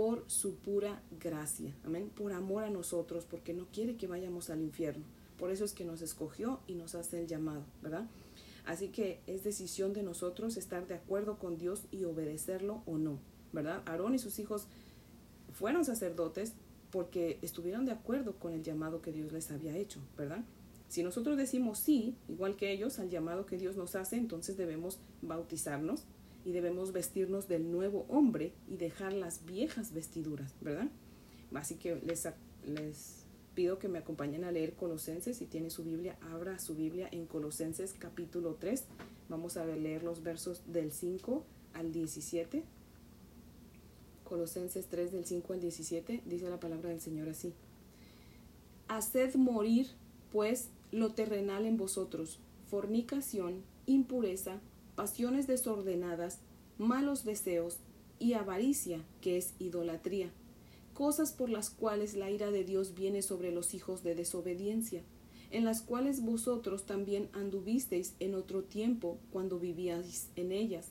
por 0.01 0.25
su 0.29 0.55
pura 0.55 1.03
gracia, 1.21 1.77
amén, 1.85 2.09
por 2.09 2.33
amor 2.33 2.65
a 2.65 2.71
nosotros, 2.71 3.27
porque 3.27 3.53
no 3.53 3.67
quiere 3.67 3.99
que 3.99 4.07
vayamos 4.07 4.49
al 4.49 4.63
infierno. 4.63 5.05
Por 5.39 5.51
eso 5.51 5.63
es 5.63 5.75
que 5.75 5.85
nos 5.85 6.01
escogió 6.01 6.61
y 6.67 6.75
nos 6.75 6.95
hace 6.95 7.21
el 7.21 7.27
llamado, 7.27 7.65
¿verdad? 7.83 8.09
Así 8.65 8.89
que 8.89 9.21
es 9.27 9.45
decisión 9.45 9.93
de 9.93 10.03
nosotros 10.03 10.57
estar 10.57 10.87
de 10.87 10.95
acuerdo 10.95 11.39
con 11.39 11.59
Dios 11.59 11.83
y 11.91 12.05
obedecerlo 12.05 12.83
o 12.87 12.97
no, 12.97 13.19
¿verdad? 13.53 13.83
Aarón 13.85 14.15
y 14.15 14.19
sus 14.19 14.39
hijos 14.39 14.69
fueron 15.53 15.85
sacerdotes 15.85 16.55
porque 16.91 17.39
estuvieron 17.43 17.85
de 17.85 17.93
acuerdo 17.93 18.37
con 18.37 18.55
el 18.55 18.63
llamado 18.63 19.03
que 19.03 19.13
Dios 19.13 19.31
les 19.33 19.51
había 19.51 19.77
hecho, 19.77 20.01
¿verdad? 20.17 20.43
Si 20.89 21.03
nosotros 21.03 21.37
decimos 21.37 21.79
sí, 21.79 22.17
igual 22.27 22.57
que 22.57 22.73
ellos, 22.73 22.99
al 23.01 23.11
llamado 23.11 23.45
que 23.45 23.59
Dios 23.59 23.77
nos 23.77 23.97
hace, 23.97 24.17
entonces 24.17 24.57
debemos 24.57 24.99
bautizarnos, 25.21 26.05
y 26.45 26.53
debemos 26.53 26.93
vestirnos 26.93 27.49
del 27.49 27.71
nuevo 27.71 28.07
hombre 28.09 28.53
y 28.69 28.77
dejar 28.77 29.13
las 29.13 29.45
viejas 29.45 29.93
vestiduras, 29.93 30.55
¿verdad? 30.61 30.89
Así 31.55 31.77
que 31.77 31.97
les, 31.97 32.29
les 32.65 33.25
pido 33.55 33.79
que 33.79 33.89
me 33.89 33.99
acompañen 33.99 34.45
a 34.45 34.53
leer 34.53 34.75
Colosenses. 34.75 35.37
Si 35.37 35.47
tiene 35.47 35.71
su 35.71 35.85
Biblia, 35.85 36.17
abra 36.33 36.59
su 36.59 36.75
Biblia 36.75 37.09
en 37.11 37.27
Colosenses 37.27 37.95
capítulo 37.99 38.57
3. 38.59 38.85
Vamos 39.29 39.57
a 39.57 39.67
leer 39.67 40.03
los 40.03 40.23
versos 40.23 40.63
del 40.67 40.93
5 40.93 41.45
al 41.75 41.93
17. 41.93 42.65
Colosenses 44.25 44.87
3 44.87 45.13
del 45.13 45.27
5 45.27 45.53
al 45.53 45.61
17 45.61 46.23
dice 46.25 46.49
la 46.49 46.61
palabra 46.61 46.91
del 46.91 47.01
Señor 47.01 47.29
así. 47.29 47.53
Haced 48.89 49.35
morir, 49.35 49.89
pues, 50.33 50.69
lo 50.93 51.13
terrenal 51.13 51.67
en 51.67 51.77
vosotros, 51.77 52.39
fornicación, 52.69 53.63
impureza, 53.87 54.61
pasiones 55.01 55.47
desordenadas, 55.47 56.41
malos 56.77 57.25
deseos 57.25 57.79
y 58.19 58.35
avaricia, 58.35 59.03
que 59.23 59.39
es 59.39 59.55
idolatría, 59.59 60.31
cosas 60.93 61.33
por 61.33 61.49
las 61.49 61.71
cuales 61.71 62.13
la 62.17 62.31
ira 62.31 62.51
de 62.51 62.65
Dios 62.65 62.95
viene 62.95 63.23
sobre 63.23 63.51
los 63.51 63.73
hijos 63.73 64.03
de 64.03 64.15
desobediencia, 64.15 65.01
en 65.51 65.65
las 65.65 65.81
cuales 65.81 66.21
vosotros 66.21 66.85
también 66.85 67.31
anduvisteis 67.33 68.13
en 68.21 68.35
otro 68.35 68.63
tiempo 68.63 69.17
cuando 69.33 69.59
vivíais 69.59 70.29
en 70.37 70.53
ellas. 70.53 70.89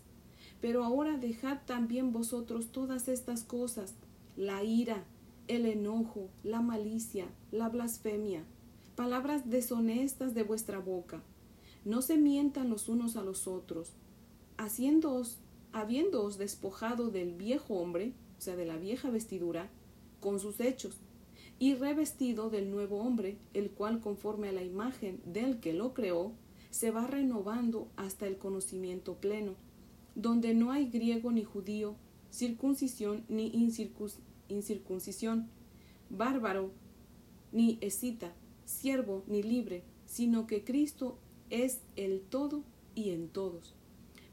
Pero 0.60 0.84
ahora 0.84 1.20
dejad 1.20 1.60
también 1.68 2.12
vosotros 2.12 2.72
todas 2.72 3.10
estas 3.10 3.44
cosas, 3.44 3.94
la 4.36 4.64
ira, 4.64 5.04
el 5.48 5.68
enojo, 5.68 6.30
la 6.42 6.62
malicia, 6.62 7.28
la 7.52 7.70
blasfemia, 7.70 8.44
palabras 8.96 9.52
deshonestas 9.52 10.34
de 10.34 10.42
vuestra 10.42 10.80
boca. 10.80 11.22
No 11.86 12.02
se 12.02 12.18
mientan 12.18 12.70
los 12.70 12.90
unos 12.90 13.16
a 13.16 13.24
los 13.24 13.48
otros, 13.48 13.94
haciéndoos, 14.58 15.40
habiéndoos 15.72 16.38
despojado 16.38 17.10
del 17.10 17.34
viejo 17.34 17.76
hombre, 17.76 18.14
o 18.38 18.42
sea, 18.42 18.56
de 18.56 18.66
la 18.66 18.78
vieja 18.78 19.10
vestidura, 19.10 19.70
con 20.20 20.40
sus 20.40 20.60
hechos, 20.60 20.98
y 21.60 21.76
revestido 21.76 22.50
del 22.50 22.72
nuevo 22.72 23.00
hombre, 23.00 23.38
el 23.54 23.72
cual 23.72 24.00
conforme 24.00 24.50
a 24.50 24.54
la 24.54 24.64
imagen 24.64 25.22
del 25.26 25.60
que 25.60 25.74
lo 25.74 25.94
creó, 25.94 26.34
se 26.70 26.92
va 26.92 27.08
renovando 27.08 27.90
hasta 27.96 28.28
el 28.28 28.38
conocimiento 28.38 29.16
pleno, 29.16 29.56
donde 30.16 30.54
no 30.54 30.72
hay 30.72 30.90
griego 30.90 31.32
ni 31.32 31.44
judío, 31.44 31.96
circuncisión 32.32 33.26
ni 33.28 33.52
incircuncisión, 34.48 35.50
bárbaro 36.10 36.72
ni 37.52 37.78
escita, 37.82 38.34
siervo 38.66 39.24
ni 39.28 39.44
libre, 39.44 39.84
sino 40.06 40.48
que 40.48 40.64
Cristo 40.64 41.18
es 41.50 41.80
el 41.96 42.22
todo 42.22 42.64
y 42.96 43.12
en 43.12 43.30
todos. 43.30 43.76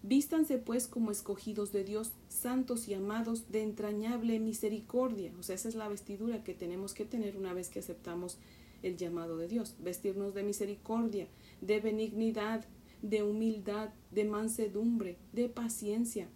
Vístanse 0.02 0.58
pues 0.58 0.86
como 0.86 1.10
escogidos 1.10 1.72
de 1.72 1.82
Dios, 1.82 2.12
santos 2.28 2.86
y 2.88 2.94
amados 2.94 3.50
de 3.50 3.62
entrañable 3.62 4.38
misericordia. 4.38 5.32
O 5.38 5.42
sea, 5.42 5.56
esa 5.56 5.68
es 5.68 5.74
la 5.74 5.88
vestidura 5.88 6.44
que 6.44 6.54
tenemos 6.54 6.94
que 6.94 7.04
tener 7.04 7.36
una 7.36 7.52
vez 7.52 7.68
que 7.68 7.80
aceptamos 7.80 8.38
el 8.82 8.96
llamado 8.96 9.36
de 9.36 9.48
Dios. 9.48 9.74
Vestirnos 9.80 10.34
de 10.34 10.44
misericordia, 10.44 11.26
de 11.60 11.80
benignidad, 11.80 12.64
de 13.02 13.22
humildad, 13.22 13.90
de 14.12 14.24
mansedumbre, 14.24 15.16
de 15.32 15.48
paciencia. 15.48 16.28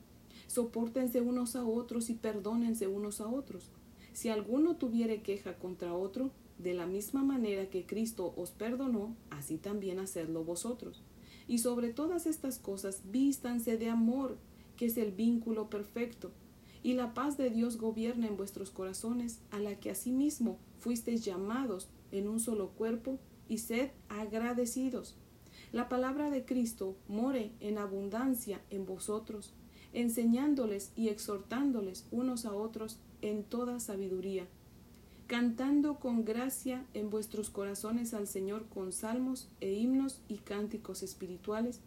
Sopórtense 0.46 1.20
unos 1.20 1.54
a 1.54 1.64
otros 1.64 2.10
y 2.10 2.14
perdónense 2.14 2.88
unos 2.88 3.20
a 3.20 3.28
otros. 3.28 3.70
Si 4.12 4.28
alguno 4.28 4.76
tuviere 4.76 5.22
queja 5.22 5.56
contra 5.58 5.94
otro, 5.94 6.32
de 6.62 6.74
la 6.74 6.86
misma 6.86 7.22
manera 7.22 7.70
que 7.70 7.86
Cristo 7.86 8.34
os 8.36 8.50
perdonó, 8.50 9.16
así 9.30 9.56
también 9.56 9.98
hacedlo 9.98 10.44
vosotros. 10.44 11.02
Y 11.48 11.58
sobre 11.58 11.92
todas 11.92 12.26
estas 12.26 12.58
cosas 12.58 13.02
vístanse 13.10 13.76
de 13.76 13.88
amor, 13.88 14.36
que 14.76 14.86
es 14.86 14.96
el 14.96 15.12
vínculo 15.12 15.70
perfecto, 15.70 16.32
y 16.82 16.94
la 16.94 17.12
paz 17.14 17.36
de 17.36 17.50
Dios 17.50 17.76
gobierna 17.76 18.26
en 18.26 18.36
vuestros 18.36 18.70
corazones, 18.70 19.40
a 19.50 19.58
la 19.58 19.78
que 19.78 19.90
asimismo 19.90 20.58
fuisteis 20.78 21.24
llamados 21.24 21.88
en 22.12 22.28
un 22.28 22.40
solo 22.40 22.70
cuerpo, 22.70 23.18
y 23.48 23.58
sed 23.58 23.90
agradecidos. 24.08 25.16
La 25.72 25.88
palabra 25.88 26.30
de 26.30 26.44
Cristo 26.44 26.96
more 27.08 27.50
en 27.60 27.78
abundancia 27.78 28.60
en 28.70 28.86
vosotros, 28.86 29.54
enseñándoles 29.92 30.92
y 30.94 31.08
exhortándoles 31.08 32.06
unos 32.12 32.44
a 32.44 32.54
otros 32.54 32.98
en 33.22 33.42
toda 33.42 33.80
sabiduría, 33.80 34.46
cantando 35.30 36.00
con 36.00 36.24
gracia 36.24 36.84
en 36.92 37.08
vuestros 37.08 37.50
corazones 37.50 38.14
al 38.14 38.26
Señor 38.26 38.66
con 38.66 38.90
salmos 38.90 39.48
e 39.60 39.72
himnos 39.74 40.20
y 40.26 40.38
cánticos 40.38 41.04
espirituales, 41.04 41.78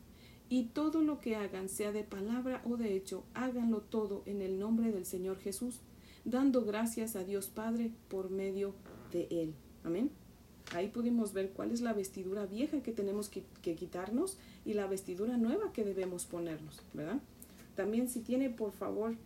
y 0.48 0.68
todo 0.68 1.02
lo 1.02 1.20
que 1.20 1.36
hagan, 1.36 1.68
sea 1.68 1.92
de 1.92 2.06
palabra 2.06 2.62
o 2.64 2.78
de 2.78 2.96
hecho, 2.96 3.26
háganlo 3.34 3.82
todo 3.82 4.24
en 4.28 4.42
el 4.42 4.60
nombre 4.60 4.94
del 4.94 5.06
Señor 5.06 5.40
Jesús, 5.40 5.82
dando 6.24 6.64
gracias 6.64 7.18
a 7.18 7.26
Dios 7.26 7.48
Padre 7.48 7.92
por 8.08 8.30
medio 8.30 8.76
de 9.12 9.28
Él. 9.30 9.54
Amén. 9.84 10.10
Ahí 10.74 10.88
pudimos 10.88 11.34
ver 11.34 11.50
cuál 11.50 11.72
es 11.72 11.82
la 11.82 11.92
vestidura 11.92 12.46
vieja 12.46 12.82
que 12.82 12.94
tenemos 12.94 13.28
que, 13.28 13.44
que 13.62 13.76
quitarnos 13.76 14.38
y 14.64 14.72
la 14.72 14.88
vestidura 14.88 15.36
nueva 15.36 15.74
que 15.74 15.84
debemos 15.84 16.24
ponernos, 16.26 16.82
¿verdad? 16.94 17.20
También 17.76 18.08
si 18.08 18.22
tiene, 18.22 18.50
por 18.50 18.72
favor, 18.72 19.18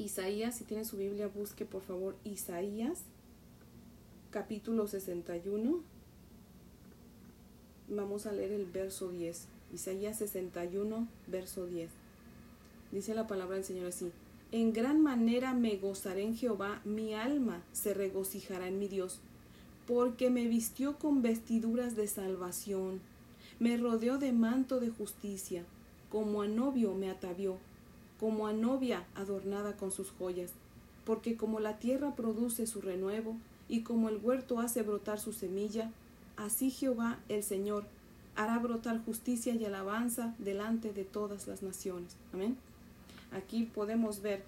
Isaías, 0.00 0.56
si 0.56 0.64
tiene 0.64 0.86
su 0.86 0.96
Biblia, 0.96 1.28
busque 1.28 1.66
por 1.66 1.82
favor 1.82 2.16
Isaías, 2.24 3.00
capítulo 4.30 4.86
61. 4.86 5.82
Vamos 7.88 8.24
a 8.24 8.32
leer 8.32 8.52
el 8.52 8.64
verso 8.64 9.10
10. 9.10 9.46
Isaías 9.74 10.16
61, 10.16 11.06
verso 11.26 11.66
10. 11.66 11.90
Dice 12.92 13.14
la 13.14 13.26
palabra 13.26 13.56
del 13.56 13.64
Señor 13.64 13.88
así. 13.88 14.10
En 14.52 14.72
gran 14.72 15.02
manera 15.02 15.52
me 15.52 15.76
gozaré 15.76 16.22
en 16.22 16.34
Jehová, 16.34 16.80
mi 16.86 17.12
alma 17.12 17.62
se 17.72 17.92
regocijará 17.92 18.68
en 18.68 18.78
mi 18.78 18.88
Dios, 18.88 19.20
porque 19.86 20.30
me 20.30 20.46
vistió 20.46 20.98
con 20.98 21.20
vestiduras 21.20 21.94
de 21.94 22.08
salvación, 22.08 23.00
me 23.58 23.76
rodeó 23.76 24.16
de 24.16 24.32
manto 24.32 24.80
de 24.80 24.88
justicia, 24.88 25.64
como 26.08 26.40
a 26.40 26.48
novio 26.48 26.94
me 26.94 27.10
atavió, 27.10 27.58
como 28.20 28.46
a 28.46 28.52
novia 28.52 29.06
adornada 29.14 29.78
con 29.78 29.90
sus 29.90 30.10
joyas, 30.10 30.52
porque 31.06 31.38
como 31.38 31.58
la 31.58 31.78
tierra 31.78 32.14
produce 32.14 32.66
su 32.66 32.82
renuevo, 32.82 33.34
y 33.66 33.82
como 33.82 34.08
el 34.08 34.18
huerto 34.18 34.58
hace 34.58 34.82
brotar 34.82 35.18
su 35.20 35.32
semilla, 35.32 35.90
así 36.36 36.70
Jehová 36.70 37.20
el 37.28 37.42
Señor 37.42 37.84
hará 38.34 38.58
brotar 38.58 39.02
justicia 39.04 39.54
y 39.54 39.64
alabanza 39.64 40.34
delante 40.38 40.92
de 40.92 41.04
todas 41.04 41.46
las 41.46 41.62
naciones. 41.62 42.16
Amén. 42.34 42.56
Aquí 43.32 43.62
podemos 43.62 44.22
ver 44.22 44.42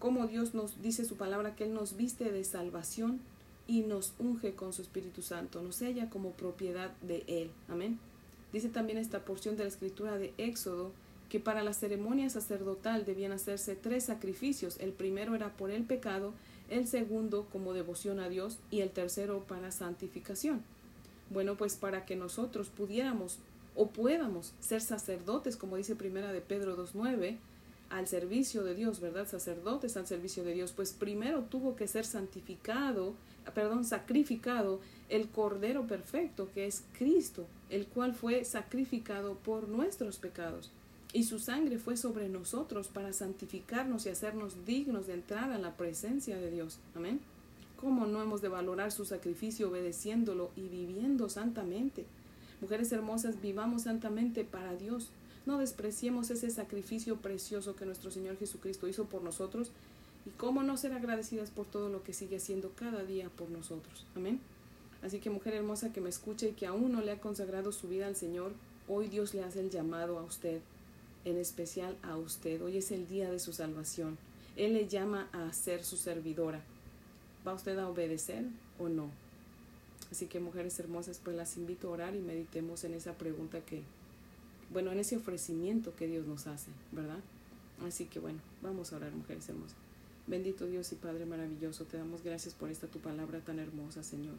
cómo 0.00 0.26
Dios 0.26 0.52
nos 0.52 0.82
dice 0.82 1.04
su 1.04 1.16
palabra 1.16 1.54
que 1.54 1.64
Él 1.64 1.74
nos 1.74 1.96
viste 1.96 2.32
de 2.32 2.44
salvación 2.44 3.20
y 3.68 3.82
nos 3.82 4.14
unge 4.18 4.54
con 4.54 4.72
su 4.72 4.82
Espíritu 4.82 5.22
Santo, 5.22 5.62
nos 5.62 5.76
sella 5.76 6.10
como 6.10 6.32
propiedad 6.32 6.90
de 7.02 7.24
Él. 7.28 7.50
Amén. 7.68 7.98
Dice 8.52 8.68
también 8.68 8.98
esta 8.98 9.24
porción 9.24 9.56
de 9.56 9.62
la 9.62 9.68
escritura 9.68 10.18
de 10.18 10.34
Éxodo 10.38 10.92
que 11.28 11.40
para 11.40 11.62
la 11.62 11.72
ceremonia 11.72 12.30
sacerdotal 12.30 13.04
debían 13.04 13.32
hacerse 13.32 13.76
tres 13.76 14.04
sacrificios. 14.04 14.78
El 14.80 14.92
primero 14.92 15.34
era 15.34 15.50
por 15.56 15.70
el 15.70 15.84
pecado, 15.84 16.32
el 16.70 16.86
segundo 16.86 17.46
como 17.52 17.74
devoción 17.74 18.20
a 18.20 18.28
Dios 18.28 18.58
y 18.70 18.80
el 18.80 18.90
tercero 18.90 19.44
para 19.46 19.70
santificación. 19.70 20.62
Bueno, 21.30 21.56
pues 21.56 21.76
para 21.76 22.06
que 22.06 22.16
nosotros 22.16 22.68
pudiéramos 22.68 23.38
o 23.74 23.88
podamos 23.88 24.54
ser 24.60 24.80
sacerdotes, 24.80 25.56
como 25.56 25.76
dice 25.76 25.94
primera 25.94 26.32
de 26.32 26.40
Pedro 26.40 26.76
2.9, 26.76 27.36
al 27.90 28.06
servicio 28.06 28.64
de 28.64 28.74
Dios, 28.74 29.00
¿verdad? 29.00 29.26
Sacerdotes 29.26 29.96
al 29.96 30.06
servicio 30.06 30.44
de 30.44 30.52
Dios, 30.52 30.72
pues 30.72 30.92
primero 30.92 31.42
tuvo 31.44 31.76
que 31.76 31.86
ser 31.86 32.04
santificado, 32.04 33.14
perdón, 33.54 33.84
sacrificado 33.84 34.80
el 35.08 35.28
Cordero 35.28 35.86
perfecto, 35.86 36.50
que 36.52 36.66
es 36.66 36.84
Cristo, 36.98 37.46
el 37.70 37.86
cual 37.86 38.14
fue 38.14 38.44
sacrificado 38.44 39.34
por 39.36 39.68
nuestros 39.68 40.18
pecados. 40.18 40.70
Y 41.12 41.24
su 41.24 41.38
sangre 41.38 41.78
fue 41.78 41.96
sobre 41.96 42.28
nosotros 42.28 42.88
para 42.88 43.12
santificarnos 43.12 44.04
y 44.04 44.10
hacernos 44.10 44.66
dignos 44.66 45.06
de 45.06 45.14
entrar 45.14 45.50
a 45.50 45.58
la 45.58 45.76
presencia 45.76 46.36
de 46.36 46.50
Dios. 46.50 46.78
Amén. 46.94 47.20
¿Cómo 47.80 48.06
no 48.06 48.20
hemos 48.20 48.42
de 48.42 48.48
valorar 48.48 48.92
su 48.92 49.04
sacrificio 49.04 49.68
obedeciéndolo 49.68 50.50
y 50.56 50.68
viviendo 50.68 51.28
santamente? 51.30 52.04
Mujeres 52.60 52.90
hermosas, 52.92 53.40
vivamos 53.40 53.82
santamente 53.82 54.44
para 54.44 54.74
Dios. 54.74 55.10
No 55.46 55.58
despreciemos 55.58 56.30
ese 56.30 56.50
sacrificio 56.50 57.16
precioso 57.16 57.76
que 57.76 57.86
nuestro 57.86 58.10
Señor 58.10 58.36
Jesucristo 58.36 58.88
hizo 58.88 59.04
por 59.04 59.22
nosotros 59.22 59.70
y 60.26 60.30
cómo 60.30 60.62
no 60.62 60.76
ser 60.76 60.92
agradecidas 60.92 61.50
por 61.50 61.66
todo 61.66 61.88
lo 61.88 62.02
que 62.02 62.12
sigue 62.12 62.36
haciendo 62.36 62.72
cada 62.76 63.04
día 63.04 63.30
por 63.30 63.48
nosotros. 63.48 64.04
Amén. 64.14 64.40
Así 65.02 65.20
que 65.20 65.30
mujer 65.30 65.54
hermosa 65.54 65.92
que 65.92 66.00
me 66.00 66.10
escuche 66.10 66.50
y 66.50 66.52
que 66.52 66.66
aún 66.66 66.92
no 66.92 67.00
le 67.00 67.12
ha 67.12 67.20
consagrado 67.20 67.72
su 67.72 67.88
vida 67.88 68.06
al 68.06 68.16
Señor, 68.16 68.52
hoy 68.88 69.08
Dios 69.08 69.32
le 69.32 69.44
hace 69.44 69.60
el 69.60 69.70
llamado 69.70 70.18
a 70.18 70.22
usted, 70.24 70.60
en 71.24 71.36
especial 71.36 71.96
a 72.02 72.16
usted. 72.16 72.62
Hoy 72.62 72.78
es 72.78 72.90
el 72.90 73.06
día 73.08 73.30
de 73.30 73.38
su 73.38 73.52
salvación. 73.52 74.18
Él 74.56 74.74
le 74.74 74.88
llama 74.88 75.28
a 75.32 75.52
ser 75.52 75.84
su 75.84 75.96
servidora. 75.96 76.62
¿Va 77.46 77.54
usted 77.54 77.78
a 77.78 77.88
obedecer 77.88 78.44
o 78.78 78.88
no? 78.88 79.10
Así 80.10 80.26
que 80.26 80.40
mujeres 80.40 80.78
hermosas, 80.80 81.20
pues 81.22 81.36
las 81.36 81.56
invito 81.56 81.88
a 81.88 81.92
orar 81.92 82.14
y 82.14 82.20
meditemos 82.20 82.84
en 82.84 82.94
esa 82.94 83.14
pregunta 83.14 83.60
que, 83.60 83.82
bueno, 84.70 84.90
en 84.92 84.98
ese 84.98 85.16
ofrecimiento 85.16 85.94
que 85.94 86.06
Dios 86.06 86.26
nos 86.26 86.46
hace, 86.46 86.70
¿verdad? 86.92 87.20
Así 87.86 88.06
que 88.06 88.18
bueno, 88.18 88.40
vamos 88.62 88.92
a 88.92 88.96
orar, 88.96 89.12
mujeres 89.12 89.48
hermosas. 89.48 89.76
Bendito 90.26 90.66
Dios 90.66 90.92
y 90.92 90.96
Padre 90.96 91.24
maravilloso, 91.26 91.84
te 91.84 91.96
damos 91.96 92.22
gracias 92.22 92.54
por 92.54 92.70
esta 92.70 92.86
tu 92.86 92.98
palabra 92.98 93.40
tan 93.40 93.58
hermosa, 93.58 94.02
Señor. 94.02 94.34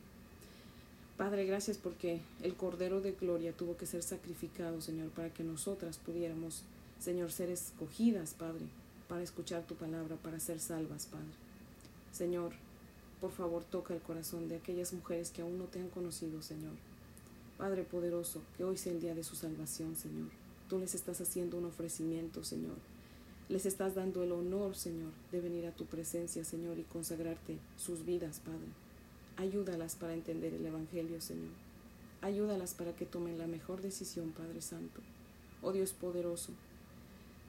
Padre, 1.20 1.46
gracias 1.46 1.78
porque 1.78 2.22
el 2.42 2.56
Cordero 2.56 3.02
de 3.02 3.12
Gloria 3.12 3.52
tuvo 3.52 3.76
que 3.76 3.86
ser 3.86 4.04
sacrificado, 4.04 4.80
Señor, 4.80 5.10
para 5.10 5.30
que 5.34 5.44
nosotras 5.44 5.98
pudiéramos, 5.98 6.64
Señor, 6.98 7.34
ser 7.34 7.50
escogidas, 7.50 8.34
Padre, 8.34 8.64
para 9.10 9.22
escuchar 9.22 9.68
tu 9.68 9.76
palabra, 9.76 10.16
para 10.16 10.40
ser 10.40 10.62
salvas, 10.62 11.08
Padre. 11.08 11.26
Señor, 12.14 12.54
por 13.20 13.32
favor, 13.32 13.66
toca 13.66 13.94
el 13.94 14.00
corazón 14.00 14.48
de 14.48 14.56
aquellas 14.56 14.94
mujeres 14.94 15.30
que 15.30 15.42
aún 15.42 15.58
no 15.58 15.66
te 15.66 15.82
han 15.82 15.90
conocido, 15.90 16.42
Señor. 16.42 16.76
Padre 17.58 17.84
poderoso, 17.84 18.42
que 18.56 18.64
hoy 18.64 18.78
sea 18.78 18.94
el 18.94 19.02
día 19.02 19.14
de 19.14 19.26
su 19.26 19.36
salvación, 19.36 19.98
Señor. 19.98 20.30
Tú 20.70 20.80
les 20.80 20.96
estás 20.96 21.20
haciendo 21.20 21.58
un 21.58 21.66
ofrecimiento, 21.66 22.46
Señor. 22.46 22.78
Les 23.50 23.66
estás 23.66 23.94
dando 23.94 24.24
el 24.24 24.32
honor, 24.32 24.74
Señor, 24.74 25.12
de 25.34 25.42
venir 25.42 25.66
a 25.66 25.76
tu 25.76 25.86
presencia, 25.86 26.46
Señor, 26.46 26.80
y 26.80 26.84
consagrarte 26.84 27.58
sus 27.76 28.06
vidas, 28.06 28.40
Padre. 28.40 28.70
Ayúdalas 29.40 29.96
para 29.96 30.14
entender 30.14 30.54
el 30.54 30.66
Evangelio, 30.66 31.22
Señor. 31.22 31.54
Ayúdalas 32.22 32.74
para 32.74 32.94
que 32.94 33.06
tomen 33.06 33.38
la 33.38 33.48
mejor 33.48 33.82
decisión, 33.82 34.34
Padre 34.34 34.62
Santo. 34.62 35.00
Oh 35.62 35.72
Dios 35.72 35.94
poderoso, 35.94 36.52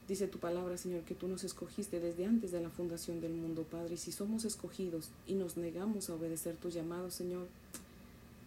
Dice 0.06 0.26
tu 0.26 0.40
palabra, 0.40 0.76
Señor, 0.76 1.02
que 1.02 1.14
tú 1.14 1.28
nos 1.28 1.44
escogiste 1.44 2.00
desde 2.00 2.26
antes 2.26 2.50
de 2.50 2.60
la 2.60 2.68
fundación 2.68 3.20
del 3.20 3.32
mundo, 3.32 3.62
Padre. 3.62 3.94
Y 3.94 3.96
si 3.96 4.10
somos 4.10 4.44
escogidos 4.44 5.08
y 5.26 5.34
nos 5.34 5.56
negamos 5.56 6.10
a 6.10 6.14
obedecer 6.14 6.56
tu 6.56 6.68
llamado, 6.68 7.12
Señor, 7.12 7.46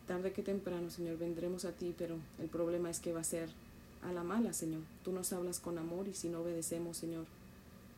tarde 0.06 0.34
que 0.34 0.43
temprano, 0.43 0.89
Señor, 0.89 1.17
vendremos 1.17 1.63
a 1.63 1.71
ti, 1.71 1.95
pero 1.97 2.17
el 2.39 2.49
problema 2.49 2.89
es 2.89 2.99
que 2.99 3.13
va 3.13 3.21
a 3.21 3.23
ser 3.23 3.49
a 4.01 4.12
la 4.12 4.23
mala, 4.23 4.51
Señor. 4.51 4.82
Tú 5.06 5.13
nos 5.13 5.32
hablas 5.32 5.62
con 5.62 5.77
amor 5.77 6.10
y 6.10 6.13
si 6.13 6.27
no 6.27 6.41
obedecemos, 6.41 6.97
Señor, 6.97 7.25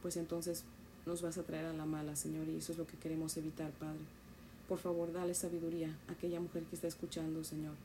pues 0.03 0.15
entonces 0.17 0.63
nos 1.07 1.23
vas 1.23 1.39
a 1.39 1.43
traer 1.43 1.65
a 1.65 1.73
la 1.73 1.85
mala, 1.85 2.15
Señor, 2.15 2.47
y 2.47 2.57
eso 2.57 2.71
es 2.71 2.77
lo 2.77 2.85
que 2.85 2.97
queremos 2.97 3.35
evitar, 3.35 3.71
Padre. 3.71 4.01
Por 4.67 4.79
favor, 4.79 5.13
dale 5.13 5.33
sabiduría 5.33 5.95
a 6.07 6.13
aquella 6.13 6.39
mujer 6.39 6.63
que 6.63 6.75
está 6.75 6.87
escuchando, 6.87 7.43
Señor, 7.43 7.75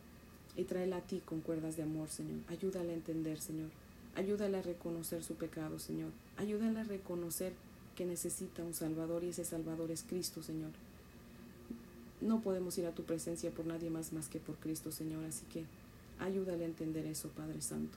y 0.57 0.65
tráela 0.65 0.97
a 0.99 1.03
ti 1.03 1.21
con 1.25 1.41
cuerdas 1.41 1.77
de 1.77 1.83
amor, 1.83 2.09
Señor. 2.09 2.41
Ayúdale 2.49 2.93
a 2.93 2.97
entender, 2.97 3.41
Señor 3.41 3.71
Ayúdale 4.17 4.59
a 4.59 4.63
reconocer 4.63 5.23
su 5.23 5.37
pecado, 5.37 5.79
Señor. 5.79 6.11
Ayúdale 6.37 6.81
a 6.81 6.85
reconocer 6.85 7.53
que 7.95 8.05
necesita 8.05 8.65
un 8.65 8.75
Salvador 8.75 9.23
y 9.23 9.29
ese 9.29 9.45
Salvador 9.45 9.91
es 9.91 10.03
Cristo, 10.03 10.43
Señor. 10.43 10.71
No 12.21 12.41
podemos 12.41 12.77
ir 12.79 12.87
a 12.87 12.95
tu 12.95 13.05
presencia 13.05 13.51
por 13.51 13.67
nadie 13.67 13.89
más 13.89 14.13
más 14.13 14.29
que 14.29 14.41
por 14.41 14.57
Cristo, 14.57 14.91
Señor. 14.91 15.25
Así 15.25 15.45
que 15.53 15.65
ayúdale 16.19 16.65
a 16.65 16.69
entender 16.69 17.07
eso, 17.07 17.29
Padre 17.29 17.63
Santo. 17.63 17.97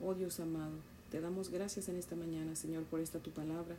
Oh 0.00 0.14
Dios 0.14 0.40
amado, 0.40 0.74
te 1.10 1.20
damos 1.20 1.48
gracias 1.48 1.88
en 1.88 1.96
esta 1.96 2.16
mañana, 2.16 2.54
Señor, 2.54 2.84
por 2.84 3.00
esta 3.00 3.18
tu 3.18 3.30
palabra. 3.30 3.76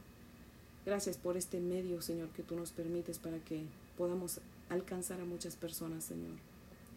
Gracias 0.85 1.17
por 1.17 1.37
este 1.37 1.59
medio, 1.59 2.01
Señor, 2.01 2.29
que 2.29 2.43
tú 2.43 2.55
nos 2.55 2.71
permites 2.71 3.19
para 3.19 3.37
que 3.39 3.65
podamos 3.97 4.39
alcanzar 4.69 5.19
a 5.21 5.25
muchas 5.25 5.55
personas, 5.55 6.03
Señor. 6.03 6.35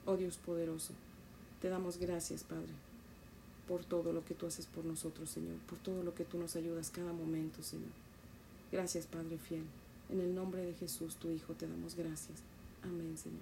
Oh 0.07 0.17
Dios 0.17 0.39
poderoso, 0.39 0.93
te 1.61 1.69
damos 1.69 1.99
gracias, 1.99 2.45
Padre 2.45 2.73
por 3.71 3.85
todo 3.85 4.13
lo 4.13 4.25
que 4.25 4.35
tú 4.35 4.47
haces 4.47 4.67
por 4.67 4.85
nosotros, 4.85 5.31
Señor, 5.31 5.57
por 5.69 5.79
todo 5.79 6.03
lo 6.03 6.13
que 6.13 6.25
tú 6.25 6.39
nos 6.39 6.57
ayudas 6.57 6.91
cada 6.91 7.13
momento, 7.13 7.63
Señor. 7.63 7.93
Gracias, 8.73 9.07
Padre 9.07 9.39
fiel. 9.39 9.63
En 10.11 10.21
el 10.21 10.35
nombre 10.35 10.67
de 10.67 10.75
Jesús, 10.75 11.15
tu 11.15 11.31
Hijo, 11.31 11.55
te 11.55 11.69
damos 11.69 11.95
gracias. 11.95 12.41
Amén, 12.83 13.17
Señor. 13.17 13.39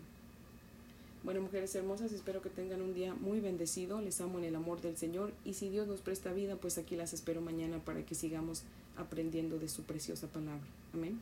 Bueno, 1.24 1.40
mujeres 1.40 1.74
hermosas, 1.74 2.12
espero 2.12 2.42
que 2.42 2.50
tengan 2.50 2.82
un 2.82 2.92
día 2.92 3.14
muy 3.14 3.40
bendecido. 3.40 4.02
Les 4.02 4.20
amo 4.20 4.38
en 4.38 4.44
el 4.44 4.54
amor 4.54 4.82
del 4.82 4.98
Señor. 4.98 5.32
Y 5.46 5.54
si 5.54 5.70
Dios 5.70 5.88
nos 5.88 6.02
presta 6.02 6.30
vida, 6.34 6.56
pues 6.56 6.76
aquí 6.76 6.94
las 6.94 7.14
espero 7.14 7.40
mañana 7.40 7.78
para 7.78 8.04
que 8.04 8.14
sigamos 8.14 8.64
aprendiendo 8.98 9.58
de 9.58 9.70
su 9.70 9.84
preciosa 9.84 10.26
palabra. 10.26 10.66
Amén. 10.92 11.18